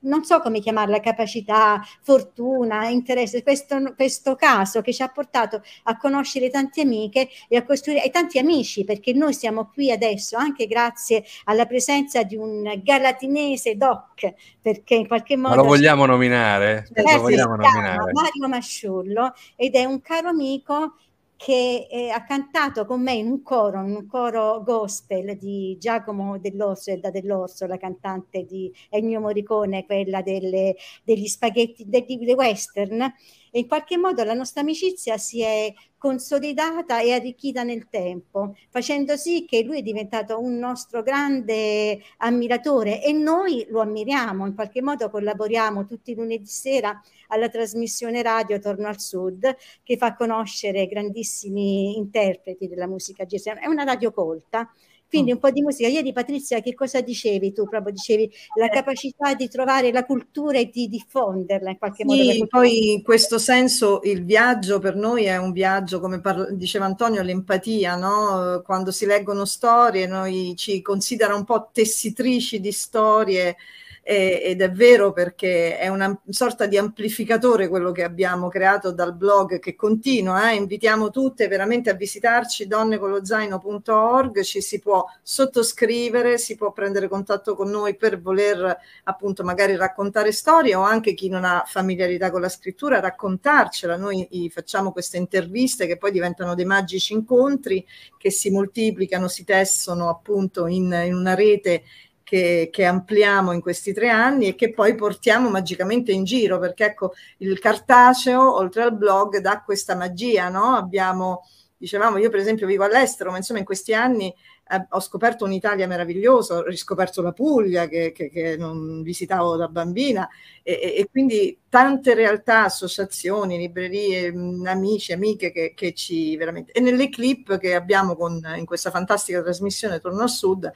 non 0.00 0.24
so 0.24 0.40
come 0.40 0.58
chiamarla, 0.58 0.98
capacità, 0.98 1.80
fortuna, 2.02 2.88
interesse, 2.88 3.44
questo, 3.44 3.94
questo, 3.94 4.34
caso 4.34 4.80
che 4.80 4.92
ci 4.92 5.02
ha 5.02 5.08
portato 5.08 5.62
a 5.84 5.96
conoscere 5.96 6.50
tante 6.50 6.80
amiche 6.80 7.28
e 7.48 7.56
a 7.56 7.64
costruire 7.64 8.02
e 8.02 8.10
tanti 8.10 8.38
amici, 8.38 8.84
perché 8.84 9.12
noi 9.12 9.32
siamo 9.32 9.70
qui 9.72 9.92
adesso 9.92 10.36
anche 10.36 10.66
grazie 10.66 11.24
alla 11.44 11.66
presenza 11.66 12.24
di 12.24 12.36
un 12.36 12.80
galatinese 12.82 13.76
doc, 13.76 14.34
perché 14.60 14.96
in 14.96 15.06
qualche 15.06 15.36
modo... 15.36 15.54
Ma 15.54 15.62
lo 15.62 15.68
vogliamo 15.68 16.04
nominare? 16.04 16.88
Eh, 16.92 17.02
lo 17.02 17.20
vogliamo 17.20 17.54
nominare. 17.54 18.12
Mario 18.12 18.48
Masciullo 18.48 19.32
ed 19.54 19.76
è 19.76 19.84
un 19.84 20.00
caro 20.00 20.28
amico 20.28 20.96
che 21.44 21.88
eh, 21.90 22.08
ha 22.10 22.22
cantato 22.22 22.86
con 22.86 23.02
me 23.02 23.14
in 23.14 23.26
un 23.26 23.42
coro, 23.42 23.82
in 23.84 23.96
un 23.96 24.06
coro 24.06 24.62
gospel 24.62 25.36
di 25.36 25.76
Giacomo 25.76 26.38
Dell'Orso, 26.38 26.92
Elda 26.92 27.10
Dell'Orso, 27.10 27.66
la 27.66 27.78
cantante 27.78 28.44
di 28.44 28.72
Ennio 28.88 29.18
Morricone, 29.18 29.84
quella 29.84 30.22
delle, 30.22 30.76
degli 31.02 31.26
spaghetti, 31.26 31.84
degli 31.88 32.32
western. 32.34 33.12
E 33.54 33.58
in 33.58 33.68
qualche 33.68 33.98
modo 33.98 34.24
la 34.24 34.32
nostra 34.32 34.62
amicizia 34.62 35.18
si 35.18 35.42
è 35.42 35.70
consolidata 35.98 37.00
e 37.02 37.12
arricchita 37.12 37.62
nel 37.64 37.86
tempo, 37.90 38.56
facendo 38.70 39.14
sì 39.18 39.44
che 39.44 39.62
lui 39.62 39.80
è 39.80 39.82
diventato 39.82 40.40
un 40.40 40.56
nostro 40.56 41.02
grande 41.02 42.00
ammiratore 42.16 43.04
e 43.04 43.12
noi 43.12 43.66
lo 43.68 43.82
ammiriamo, 43.82 44.46
in 44.46 44.54
qualche 44.54 44.80
modo 44.80 45.10
collaboriamo 45.10 45.84
tutti 45.84 46.12
i 46.12 46.14
lunedì 46.14 46.46
sera 46.46 46.98
alla 47.28 47.50
trasmissione 47.50 48.22
radio 48.22 48.58
Torno 48.58 48.88
al 48.88 48.98
Sud 48.98 49.54
che 49.82 49.96
fa 49.98 50.14
conoscere 50.14 50.86
grandissimi 50.86 51.98
interpreti 51.98 52.68
della 52.68 52.86
musica 52.86 53.26
jazz. 53.26 53.46
È 53.46 53.66
una 53.66 53.84
radio 53.84 54.12
colta 54.12 54.72
quindi 55.12 55.32
mm. 55.32 55.34
un 55.34 55.40
po' 55.40 55.50
di 55.50 55.60
musica. 55.60 55.88
Ieri 55.88 56.10
Patrizia, 56.10 56.60
che 56.60 56.72
cosa 56.72 57.02
dicevi 57.02 57.52
tu? 57.52 57.68
Proprio 57.68 57.92
dicevi 57.92 58.32
la 58.58 58.64
eh. 58.66 58.70
capacità 58.70 59.34
di 59.34 59.46
trovare 59.46 59.92
la 59.92 60.06
cultura 60.06 60.58
e 60.58 60.70
di 60.72 60.88
diffonderla 60.88 61.68
in 61.68 61.76
qualche 61.76 62.06
sì, 62.08 62.32
modo. 62.32 62.46
Poi 62.46 62.92
in 62.92 63.02
questo 63.02 63.36
senso 63.36 64.00
il 64.04 64.24
viaggio 64.24 64.78
per 64.78 64.96
noi 64.96 65.24
è 65.24 65.36
un 65.36 65.52
viaggio, 65.52 66.00
come 66.00 66.22
diceva 66.52 66.86
Antonio, 66.86 67.20
l'empatia, 67.20 67.94
no? 67.94 68.62
Quando 68.64 68.90
si 68.90 69.04
leggono 69.04 69.44
storie, 69.44 70.06
noi 70.06 70.54
ci 70.56 70.80
considera 70.80 71.34
un 71.34 71.44
po' 71.44 71.68
tessitrici 71.70 72.58
di 72.58 72.72
storie 72.72 73.56
ed 74.04 74.60
è 74.60 74.70
vero 74.72 75.12
perché 75.12 75.78
è 75.78 75.86
una 75.86 76.20
sorta 76.28 76.66
di 76.66 76.76
amplificatore 76.76 77.68
quello 77.68 77.92
che 77.92 78.02
abbiamo 78.02 78.48
creato 78.48 78.90
dal 78.90 79.14
blog 79.14 79.60
che 79.60 79.76
continua, 79.76 80.50
eh? 80.50 80.56
invitiamo 80.56 81.10
tutte 81.10 81.46
veramente 81.46 81.88
a 81.88 81.94
visitarci 81.94 82.66
donnecollozaino.org, 82.66 84.42
ci 84.42 84.60
si 84.60 84.80
può 84.80 85.04
sottoscrivere, 85.22 86.36
si 86.36 86.56
può 86.56 86.72
prendere 86.72 87.06
contatto 87.06 87.54
con 87.54 87.70
noi 87.70 87.94
per 87.96 88.20
voler 88.20 88.76
appunto 89.04 89.44
magari 89.44 89.76
raccontare 89.76 90.32
storie 90.32 90.74
o 90.74 90.82
anche 90.82 91.14
chi 91.14 91.28
non 91.28 91.44
ha 91.44 91.62
familiarità 91.64 92.32
con 92.32 92.40
la 92.40 92.48
scrittura 92.48 92.98
raccontarcela, 92.98 93.96
noi 93.96 94.50
facciamo 94.52 94.90
queste 94.90 95.16
interviste 95.16 95.86
che 95.86 95.96
poi 95.96 96.10
diventano 96.10 96.56
dei 96.56 96.64
magici 96.64 97.12
incontri 97.12 97.86
che 98.18 98.32
si 98.32 98.50
moltiplicano, 98.50 99.28
si 99.28 99.44
tessono 99.44 100.08
appunto 100.08 100.66
in, 100.66 100.92
in 101.06 101.14
una 101.14 101.34
rete 101.34 101.84
che, 102.32 102.70
che, 102.72 102.86
ampliamo 102.86 103.52
in 103.52 103.60
questi 103.60 103.92
tre 103.92 104.08
anni 104.08 104.46
e 104.46 104.54
che 104.54 104.72
poi 104.72 104.94
portiamo 104.94 105.50
magicamente 105.50 106.12
in 106.12 106.24
giro, 106.24 106.58
perché 106.58 106.86
ecco, 106.86 107.12
il 107.38 107.58
cartaceo, 107.58 108.56
oltre 108.56 108.84
al 108.84 108.96
blog, 108.96 109.36
dà 109.36 109.60
questa 109.62 109.94
magia, 109.94 110.48
no? 110.48 110.74
Abbiamo, 110.74 111.46
dicevamo, 111.76 112.16
io 112.16 112.30
per 112.30 112.40
esempio 112.40 112.66
vivo 112.66 112.84
all'estero, 112.84 113.30
ma 113.30 113.36
insomma 113.36 113.58
in 113.58 113.66
questi 113.66 113.92
anni 113.92 114.34
eh, 114.70 114.86
ho 114.88 115.00
scoperto 115.00 115.44
un'Italia 115.44 115.86
meravigliosa, 115.86 116.56
ho 116.56 116.62
riscoperto 116.62 117.20
la 117.20 117.32
Puglia 117.32 117.86
che, 117.86 118.12
che, 118.12 118.30
che 118.30 118.56
non 118.56 119.02
visitavo 119.02 119.56
da 119.56 119.68
bambina 119.68 120.26
e, 120.62 120.72
e, 120.72 120.94
e, 121.00 121.08
quindi 121.10 121.58
tante 121.68 122.14
realtà, 122.14 122.64
associazioni, 122.64 123.58
librerie, 123.58 124.32
mh, 124.32 124.64
amici, 124.68 125.12
amiche 125.12 125.52
che, 125.52 125.74
che, 125.76 125.92
ci 125.92 126.34
veramente... 126.38 126.72
E 126.72 126.80
nelle 126.80 127.10
clip 127.10 127.58
che 127.58 127.74
abbiamo 127.74 128.16
con, 128.16 128.40
in 128.56 128.64
questa 128.64 128.90
fantastica 128.90 129.42
trasmissione 129.42 130.00
Torno 130.00 130.22
al 130.22 130.30
Sud, 130.30 130.72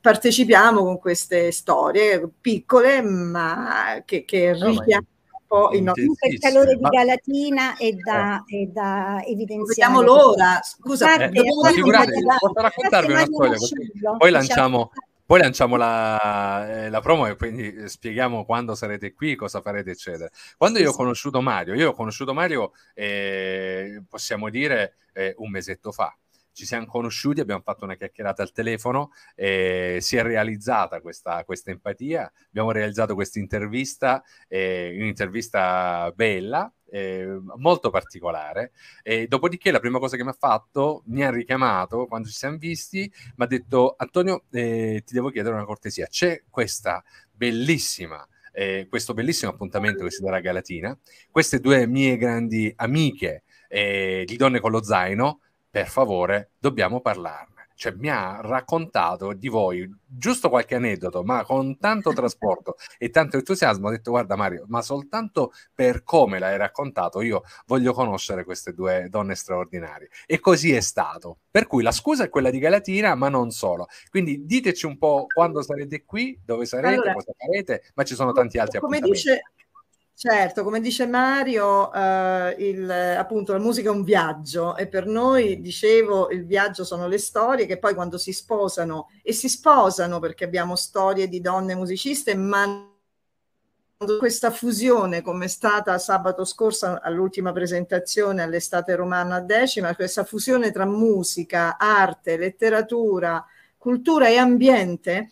partecipiamo 0.00 0.82
con 0.82 0.98
queste 0.98 1.50
storie 1.52 2.28
piccole 2.40 3.02
ma 3.02 4.02
che, 4.04 4.24
che 4.24 4.52
no, 4.52 4.68
richiamano 4.68 5.06
un 5.30 5.46
po' 5.46 5.70
il 5.72 5.82
nostro 5.82 6.12
calore 6.38 6.76
di 6.76 6.88
Galatina 6.88 7.76
e 7.76 7.94
da, 7.94 8.44
eh. 8.46 8.62
e 8.62 8.66
da 8.66 9.22
evidenziare. 9.24 9.92
Vediamo 9.92 10.00
l'ora, 10.02 10.60
scusa, 10.62 11.14
eh, 11.16 11.30
figurate, 11.72 12.12
posso 12.38 12.60
raccontarvi 12.60 13.12
una 13.12 13.24
storia 13.24 13.56
poi 14.16 14.30
lanciamo 14.30 14.90
poi 15.28 15.40
lanciamo 15.40 15.76
la, 15.76 16.84
eh, 16.84 16.88
la, 16.88 17.00
promo 17.00 17.26
e 17.26 17.36
quindi 17.36 17.86
spieghiamo 17.86 18.46
quando 18.46 18.74
sarete 18.74 19.12
qui, 19.12 19.36
cosa 19.36 19.60
farete, 19.60 19.90
eccetera. 19.90 20.30
Quando 20.56 20.78
io 20.78 20.88
ho 20.88 20.94
conosciuto 20.94 21.42
Mario, 21.42 21.74
io 21.74 21.90
ho 21.90 21.92
conosciuto 21.92 22.32
Mario, 22.32 22.72
eh, 22.94 24.02
possiamo 24.08 24.48
dire, 24.48 24.96
eh, 25.12 25.34
un 25.36 25.50
mesetto 25.50 25.92
fa 25.92 26.16
ci 26.58 26.66
siamo 26.66 26.86
conosciuti, 26.86 27.40
abbiamo 27.40 27.62
fatto 27.62 27.84
una 27.84 27.94
chiacchierata 27.94 28.42
al 28.42 28.50
telefono, 28.50 29.12
eh, 29.36 29.98
si 30.00 30.16
è 30.16 30.22
realizzata 30.22 31.00
questa, 31.00 31.44
questa, 31.44 31.70
empatia, 31.70 32.30
abbiamo 32.48 32.72
realizzato 32.72 33.14
questa 33.14 33.38
intervista, 33.38 34.24
eh, 34.48 34.92
un'intervista 34.98 36.12
bella, 36.16 36.70
eh, 36.90 37.38
molto 37.58 37.90
particolare. 37.90 38.72
E 39.04 39.28
dopodiché 39.28 39.70
la 39.70 39.78
prima 39.78 40.00
cosa 40.00 40.16
che 40.16 40.24
mi 40.24 40.30
ha 40.30 40.36
fatto, 40.36 41.04
mi 41.06 41.22
ha 41.22 41.30
richiamato 41.30 42.06
quando 42.06 42.26
ci 42.26 42.34
siamo 42.34 42.56
visti, 42.56 43.08
mi 43.36 43.44
ha 43.44 43.46
detto 43.46 43.94
Antonio, 43.96 44.42
eh, 44.50 45.04
ti 45.06 45.14
devo 45.14 45.30
chiedere 45.30 45.54
una 45.54 45.64
cortesia, 45.64 46.06
c'è 46.08 46.42
questa 46.50 47.02
bellissima... 47.30 48.26
Eh, 48.50 48.88
questo 48.88 49.14
bellissimo 49.14 49.52
appuntamento 49.52 50.02
che 50.02 50.10
si 50.10 50.20
darà 50.20 50.38
a 50.38 50.40
Galatina, 50.40 50.98
queste 51.30 51.60
due 51.60 51.86
mie 51.86 52.16
grandi 52.16 52.72
amiche 52.74 53.44
eh, 53.68 54.24
di 54.26 54.36
Donne 54.36 54.58
con 54.58 54.72
lo 54.72 54.82
Zaino 54.82 55.42
per 55.70 55.88
favore, 55.88 56.52
dobbiamo 56.58 57.00
parlarne. 57.00 57.58
Cioè, 57.78 57.92
mi 57.96 58.10
ha 58.10 58.40
raccontato 58.42 59.32
di 59.34 59.46
voi 59.46 59.88
giusto 60.04 60.48
qualche 60.48 60.74
aneddoto, 60.74 61.22
ma 61.22 61.44
con 61.44 61.78
tanto 61.78 62.12
trasporto 62.12 62.74
e 62.98 63.10
tanto 63.10 63.36
entusiasmo. 63.36 63.86
Ho 63.86 63.90
detto: 63.90 64.10
Guarda, 64.10 64.34
Mario, 64.34 64.64
ma 64.66 64.82
soltanto 64.82 65.52
per 65.72 66.02
come 66.02 66.40
l'hai 66.40 66.56
raccontato, 66.56 67.20
io 67.20 67.42
voglio 67.66 67.92
conoscere 67.92 68.42
queste 68.42 68.72
due 68.72 69.06
donne 69.08 69.36
straordinarie. 69.36 70.08
E 70.26 70.40
così 70.40 70.72
è 70.72 70.80
stato. 70.80 71.38
Per 71.48 71.68
cui 71.68 71.84
la 71.84 71.92
scusa 71.92 72.24
è 72.24 72.28
quella 72.28 72.50
di 72.50 72.58
Galatina, 72.58 73.14
ma 73.14 73.28
non 73.28 73.52
solo. 73.52 73.86
Quindi 74.10 74.44
diteci 74.44 74.84
un 74.84 74.98
po' 74.98 75.26
quando 75.32 75.62
sarete 75.62 76.04
qui, 76.04 76.36
dove 76.44 76.66
sarete, 76.66 76.94
allora, 76.94 77.12
cosa 77.12 77.32
farete, 77.36 77.84
ma 77.94 78.02
ci 78.02 78.16
sono 78.16 78.32
tanti 78.32 78.58
altri 78.58 78.80
come 78.80 78.96
appuntamenti. 78.96 79.28
Dice 79.28 79.42
Certo, 80.20 80.64
come 80.64 80.80
dice 80.80 81.06
Mario, 81.06 81.92
eh, 81.92 82.56
il, 82.58 82.90
appunto 82.90 83.52
la 83.52 83.60
musica 83.60 83.90
è 83.90 83.92
un 83.92 84.02
viaggio 84.02 84.74
e 84.76 84.88
per 84.88 85.06
noi, 85.06 85.60
dicevo, 85.60 86.30
il 86.30 86.44
viaggio 86.44 86.82
sono 86.82 87.06
le 87.06 87.18
storie 87.18 87.66
che 87.66 87.78
poi 87.78 87.94
quando 87.94 88.18
si 88.18 88.32
sposano, 88.32 89.10
e 89.22 89.32
si 89.32 89.48
sposano 89.48 90.18
perché 90.18 90.42
abbiamo 90.42 90.74
storie 90.74 91.28
di 91.28 91.40
donne 91.40 91.76
musiciste, 91.76 92.34
ma 92.34 92.64
questa 94.18 94.50
fusione 94.50 95.22
come 95.22 95.44
è 95.44 95.48
stata 95.48 95.96
sabato 95.98 96.44
scorso 96.44 96.98
all'ultima 97.00 97.52
presentazione 97.52 98.42
all'estate 98.42 98.96
romana 98.96 99.36
a 99.36 99.40
decima, 99.40 99.94
questa 99.94 100.24
fusione 100.24 100.72
tra 100.72 100.84
musica, 100.84 101.76
arte, 101.78 102.36
letteratura, 102.36 103.44
cultura 103.76 104.28
e 104.28 104.36
ambiente, 104.36 105.30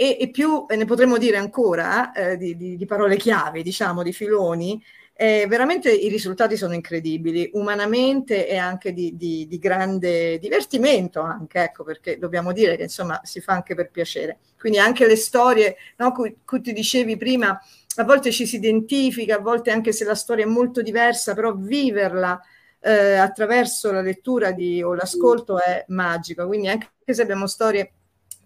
e, 0.00 0.16
e 0.20 0.30
più 0.30 0.64
ne 0.68 0.84
potremmo 0.84 1.18
dire 1.18 1.38
ancora 1.38 2.12
eh, 2.12 2.36
di, 2.36 2.56
di, 2.56 2.76
di, 2.76 2.86
parole 2.86 3.16
chiave, 3.16 3.62
diciamo, 3.62 4.04
di 4.04 4.12
filoni, 4.12 4.80
eh, 5.12 5.46
veramente 5.48 5.90
i 5.90 6.08
risultati 6.08 6.56
sono 6.56 6.72
incredibili, 6.72 7.50
umanamente 7.54 8.46
e 8.46 8.56
anche 8.56 8.92
di, 8.92 9.16
di, 9.16 9.58
grande 9.58 10.38
divertimento, 10.38 11.20
anche, 11.20 11.64
ecco, 11.64 11.82
perché 11.82 12.16
dobbiamo 12.16 12.52
dire 12.52 12.76
che 12.76 12.84
insomma 12.84 13.20
si 13.24 13.40
fa 13.40 13.54
anche 13.54 13.74
per 13.74 13.90
piacere. 13.90 14.38
Quindi 14.56 14.78
anche 14.78 15.04
le 15.04 15.16
storie, 15.16 15.74
no, 15.96 16.12
cui, 16.12 16.36
cui 16.44 16.60
ti 16.60 16.72
dicevi 16.72 17.16
prima, 17.16 17.60
a 17.96 18.04
volte 18.04 18.30
ci 18.30 18.46
si 18.46 18.54
identifica, 18.54 19.38
a 19.38 19.40
volte 19.40 19.72
anche 19.72 19.90
se 19.90 20.04
la 20.04 20.14
storia 20.14 20.44
è 20.44 20.48
molto 20.48 20.80
diversa, 20.80 21.34
però 21.34 21.56
viverla 21.56 22.40
eh, 22.78 23.14
attraverso 23.16 23.90
la 23.90 24.00
lettura 24.00 24.52
di, 24.52 24.80
o 24.80 24.94
l'ascolto 24.94 25.60
è 25.60 25.84
magico. 25.88 26.46
Quindi 26.46 26.68
anche 26.68 26.88
se 27.04 27.20
abbiamo 27.20 27.48
storie 27.48 27.94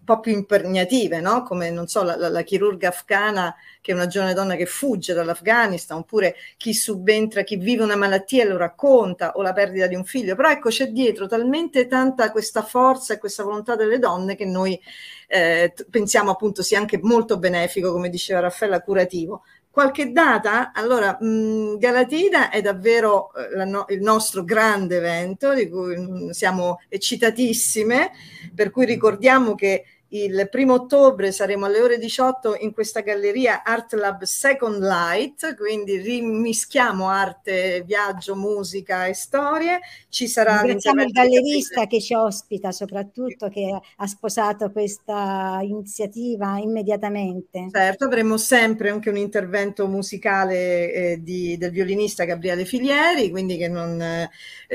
un 0.03 0.15
po' 0.15 0.19
più 0.19 0.33
impegnative, 0.33 1.21
no? 1.21 1.43
come 1.43 1.69
non 1.69 1.87
so, 1.87 2.03
la, 2.03 2.17
la, 2.17 2.27
la, 2.27 2.41
chirurga 2.41 2.89
afghana 2.89 3.55
che 3.79 3.93
è 3.93 3.95
una 3.95 4.07
giovane 4.07 4.33
donna 4.33 4.55
che 4.55 4.65
fugge 4.65 5.13
dall'Afghanistan, 5.13 5.99
oppure 5.99 6.35
chi 6.57 6.73
subentra, 6.73 7.43
chi 7.43 7.55
vive 7.55 7.83
una 7.83 7.95
malattia 7.95 8.43
e 8.43 8.47
lo 8.47 8.57
racconta, 8.57 9.31
o 9.35 9.41
la 9.41 9.53
perdita 9.53 9.87
di 9.87 9.95
un 9.95 10.03
figlio. 10.03 10.35
Però 10.35 10.49
ecco, 10.49 10.69
c'è 10.69 10.87
dietro 10.87 11.27
talmente 11.27 11.87
tanta 11.87 12.31
questa 12.31 12.63
forza 12.63 13.13
e 13.13 13.17
questa 13.17 13.43
volontà 13.43 13.75
delle 13.75 13.99
donne 13.99 14.35
che 14.35 14.45
noi 14.45 14.79
eh, 15.27 15.73
pensiamo 15.89 16.31
appunto 16.31 16.61
sia 16.63 16.79
anche 16.79 16.99
molto 17.01 17.37
benefico, 17.37 17.91
come 17.91 18.09
diceva 18.09 18.41
Raffaella, 18.41 18.81
curativo. 18.81 19.43
Qualche 19.73 20.11
data? 20.11 20.71
Allora, 20.71 21.17
mh, 21.19 21.79
Galatina 21.79 22.51
è 22.51 22.61
davvero 22.61 23.31
eh, 23.33 23.65
no, 23.65 23.85
il 23.89 24.01
nostro 24.01 24.43
grande 24.43 24.97
evento 24.97 25.51
di 25.55 25.67
cui 25.67 25.97
mh, 25.97 26.29
siamo 26.29 26.79
eccitatissime, 26.87 28.11
per 28.53 28.69
cui 28.69 28.85
ricordiamo 28.85 29.55
che 29.55 29.83
il 30.13 30.47
primo 30.51 30.73
ottobre 30.73 31.31
saremo 31.31 31.65
alle 31.65 31.81
ore 31.81 31.97
18 31.97 32.57
in 32.59 32.71
questa 32.71 32.99
galleria 32.99 33.63
Art 33.63 33.93
Lab 33.93 34.21
Second 34.23 34.79
Light, 34.83 35.55
quindi 35.55 35.97
rimischiamo 35.97 37.09
arte, 37.09 37.81
viaggio, 37.83 38.35
musica 38.35 39.07
e 39.07 39.15
storie. 39.15 39.79
Ci 40.09 40.27
sarà 40.27 40.61
Ringraziamo 40.61 41.01
il 41.01 41.11
gallerista 41.11 41.87
che 41.87 41.99
ci 41.99 42.13
ospita, 42.13 42.71
soprattutto 42.71 43.49
che 43.49 43.75
ha 43.95 44.07
sposato 44.07 44.71
questa 44.71 45.59
iniziativa 45.63 46.59
immediatamente. 46.59 47.69
Certo, 47.71 48.05
avremo 48.05 48.37
sempre 48.37 48.91
anche 48.91 49.09
un 49.09 49.17
intervento 49.17 49.87
musicale 49.87 50.93
eh, 50.93 51.19
di, 51.23 51.57
del 51.57 51.71
violinista 51.71 52.23
Gabriele 52.23 52.65
Filieri, 52.65 53.31
quindi 53.31 53.57
che 53.57 53.67
non, 53.67 53.99
eh, 53.99 54.29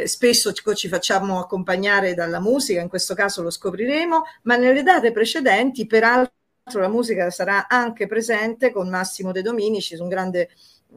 spesso 0.05 0.53
ci, 0.53 0.65
ci 0.75 0.89
facciamo 0.89 1.39
accompagnare 1.39 2.15
dalla 2.15 2.41
musica, 2.41 2.81
in 2.81 2.89
questo 2.89 3.15
caso 3.15 3.41
lo 3.41 3.51
scopriremo, 3.51 4.23
ma 4.43 4.57
nelle 4.57 4.83
date 4.83 5.13
precedenti 5.13 5.27
precedenti, 5.29 5.87
peraltro 5.87 6.33
la 6.73 6.89
musica 6.89 7.31
sarà 7.31 7.69
anche 7.69 8.07
presente 8.07 8.73
con 8.73 8.89
Massimo 8.89 9.31
De 9.31 9.43
Dominici, 9.43 9.95
un 9.97 10.09
grande 10.09 10.51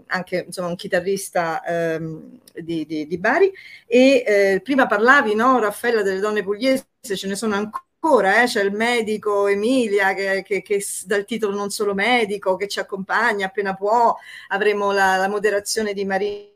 anche 0.08 0.46
insomma, 0.48 0.70
un 0.70 0.78
chitarrista 0.78 1.62
ehm, 1.64 2.40
di, 2.56 2.86
di, 2.86 3.08
di, 3.08 3.18
Bari. 3.18 3.52
E 3.86 4.24
eh, 4.26 4.62
prima 4.64 4.88
parlavi, 4.88 5.36
no, 5.36 5.60
Raffaella, 5.60 6.02
delle 6.02 6.22
donne 6.22 6.44
pugliesi, 6.44 6.86
ce 7.02 7.28
ne 7.28 7.36
sono 7.36 7.56
ancora, 7.56 8.42
eh? 8.42 8.46
c'è 8.46 8.64
il 8.64 8.72
medico 8.72 9.48
Emilia 9.48 10.14
che, 10.14 10.44
che, 10.44 10.62
che, 10.62 10.82
dal 11.06 11.26
titolo 11.26 11.56
non 11.56 11.72
solo 11.72 11.94
medico, 11.94 12.56
che 12.56 12.70
ci 12.70 12.80
accompagna 12.80 13.48
appena 13.48 13.76
può, 13.76 14.16
avremo 14.48 14.94
la, 14.94 15.18
la 15.18 15.28
moderazione 15.28 15.94
di 15.94 16.06
Maria 16.06 16.50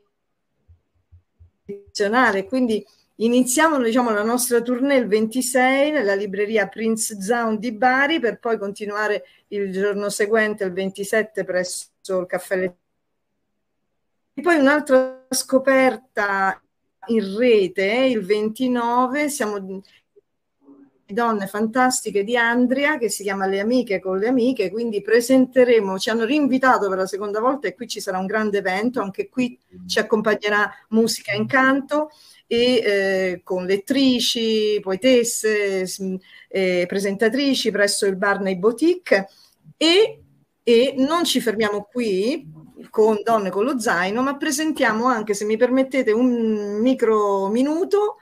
quindi 2.46 2.86
iniziamo 3.16 3.82
diciamo, 3.82 4.10
la 4.10 4.22
nostra 4.22 4.60
tournée 4.60 4.98
il 4.98 5.06
26 5.06 5.90
nella 5.90 6.14
libreria 6.14 6.68
Prince 6.68 7.20
Zaun 7.20 7.58
di 7.58 7.72
Bari 7.72 8.20
per 8.20 8.38
poi 8.38 8.58
continuare 8.58 9.24
il 9.48 9.72
giorno 9.72 10.08
seguente 10.10 10.64
il 10.64 10.72
27 10.72 11.44
presso 11.44 11.90
il 12.06 12.26
caffè 12.26 12.56
Le 12.56 12.76
e 14.38 14.42
poi 14.42 14.58
un'altra 14.58 15.24
scoperta 15.30 16.60
in 17.06 17.38
rete, 17.38 17.84
il 17.84 18.22
29, 18.22 19.30
siamo 19.30 19.82
donne 21.06 21.46
fantastiche 21.46 22.22
di 22.22 22.36
Andria 22.36 22.98
che 22.98 23.08
si 23.08 23.22
chiama 23.22 23.46
Le 23.46 23.60
Amiche 23.60 23.98
con 23.98 24.18
le 24.18 24.28
Amiche, 24.28 24.70
quindi 24.70 25.00
presenteremo, 25.00 25.98
ci 25.98 26.10
hanno 26.10 26.24
rinvitato 26.24 26.86
per 26.88 26.98
la 26.98 27.06
seconda 27.06 27.40
volta 27.40 27.66
e 27.66 27.74
qui 27.74 27.86
ci 27.86 28.00
sarà 28.00 28.18
un 28.18 28.26
grande 28.26 28.58
evento, 28.58 29.00
anche 29.00 29.30
qui 29.30 29.58
ci 29.86 30.00
accompagnerà 30.00 30.70
musica 30.88 31.32
in 31.32 31.46
canto 31.46 32.10
e 32.46 32.56
eh, 32.56 33.40
con 33.42 33.64
lettrici, 33.64 34.78
poetesse, 34.80 35.84
eh, 36.48 36.84
presentatrici 36.86 37.70
presso 37.70 38.06
il 38.06 38.16
Barney 38.16 38.56
Boutique. 38.56 39.28
E, 39.76 40.20
e 40.62 40.94
non 40.96 41.24
ci 41.24 41.40
fermiamo 41.40 41.88
qui, 41.90 42.46
con 42.90 43.20
Donne 43.22 43.50
con 43.50 43.64
lo 43.64 43.78
zaino, 43.78 44.22
ma 44.22 44.36
presentiamo 44.36 45.06
anche, 45.06 45.34
se 45.34 45.44
mi 45.44 45.56
permettete, 45.56 46.12
un 46.12 46.78
micro 46.80 47.48
minuto 47.48 48.16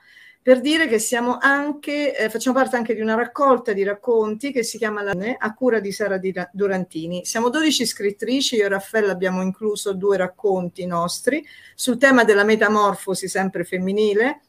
per 0.44 0.60
dire 0.60 0.86
che 0.88 1.02
anche, 1.40 2.14
eh, 2.14 2.28
facciamo 2.28 2.54
parte 2.54 2.76
anche 2.76 2.94
di 2.94 3.00
una 3.00 3.14
raccolta 3.14 3.72
di 3.72 3.82
racconti 3.82 4.52
che 4.52 4.62
si 4.62 4.76
chiama 4.76 5.00
La 5.00 5.14
a 5.38 5.54
cura 5.54 5.80
di 5.80 5.90
Sara 5.90 6.20
Durantini. 6.52 7.24
Siamo 7.24 7.48
12 7.48 7.86
scrittrici, 7.86 8.56
io 8.56 8.66
e 8.66 8.68
Raffaella 8.68 9.10
abbiamo 9.10 9.40
incluso 9.40 9.94
due 9.94 10.18
racconti 10.18 10.84
nostri 10.84 11.42
sul 11.74 11.96
tema 11.96 12.24
della 12.24 12.44
metamorfosi 12.44 13.26
sempre 13.26 13.64
femminile, 13.64 14.42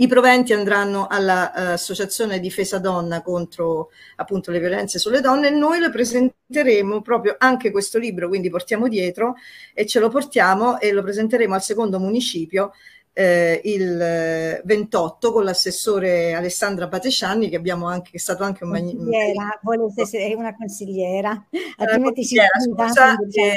i 0.00 0.06
proventi 0.06 0.54
andranno 0.54 1.06
all'Associazione 1.06 2.36
uh, 2.36 2.40
Difesa 2.40 2.78
Donna 2.78 3.20
contro 3.20 3.90
appunto 4.16 4.50
le 4.50 4.58
violenze 4.58 4.98
sulle 4.98 5.20
donne 5.20 5.48
e 5.48 5.50
noi 5.50 5.78
le 5.80 5.90
presenteremo 5.90 7.02
proprio 7.02 7.36
anche 7.38 7.70
questo 7.70 7.98
libro, 7.98 8.28
quindi 8.28 8.48
portiamo 8.48 8.88
dietro 8.88 9.34
e 9.74 9.84
ce 9.84 10.00
lo 10.00 10.08
portiamo 10.08 10.80
e 10.80 10.92
lo 10.92 11.02
presenteremo 11.02 11.54
al 11.54 11.62
secondo 11.62 11.98
municipio 11.98 12.72
eh, 13.20 13.60
il 13.64 14.62
28 14.64 15.32
con 15.32 15.44
l'assessore 15.44 16.32
Alessandra 16.32 16.88
Patesciani 16.88 17.50
che 17.50 17.56
abbiamo 17.56 17.86
anche 17.86 18.12
che 18.12 18.16
è 18.16 18.20
stato 18.20 18.44
anche 18.44 18.64
un 18.64 18.70
consigliera, 18.70 19.58
volete 19.62 20.02
essere 20.02 20.34
una 20.34 20.56
consigliera. 20.56 21.46
Altrimenti 21.76 22.24
si 22.24 22.36
scusa, 22.36 23.14
eh, 23.16 23.56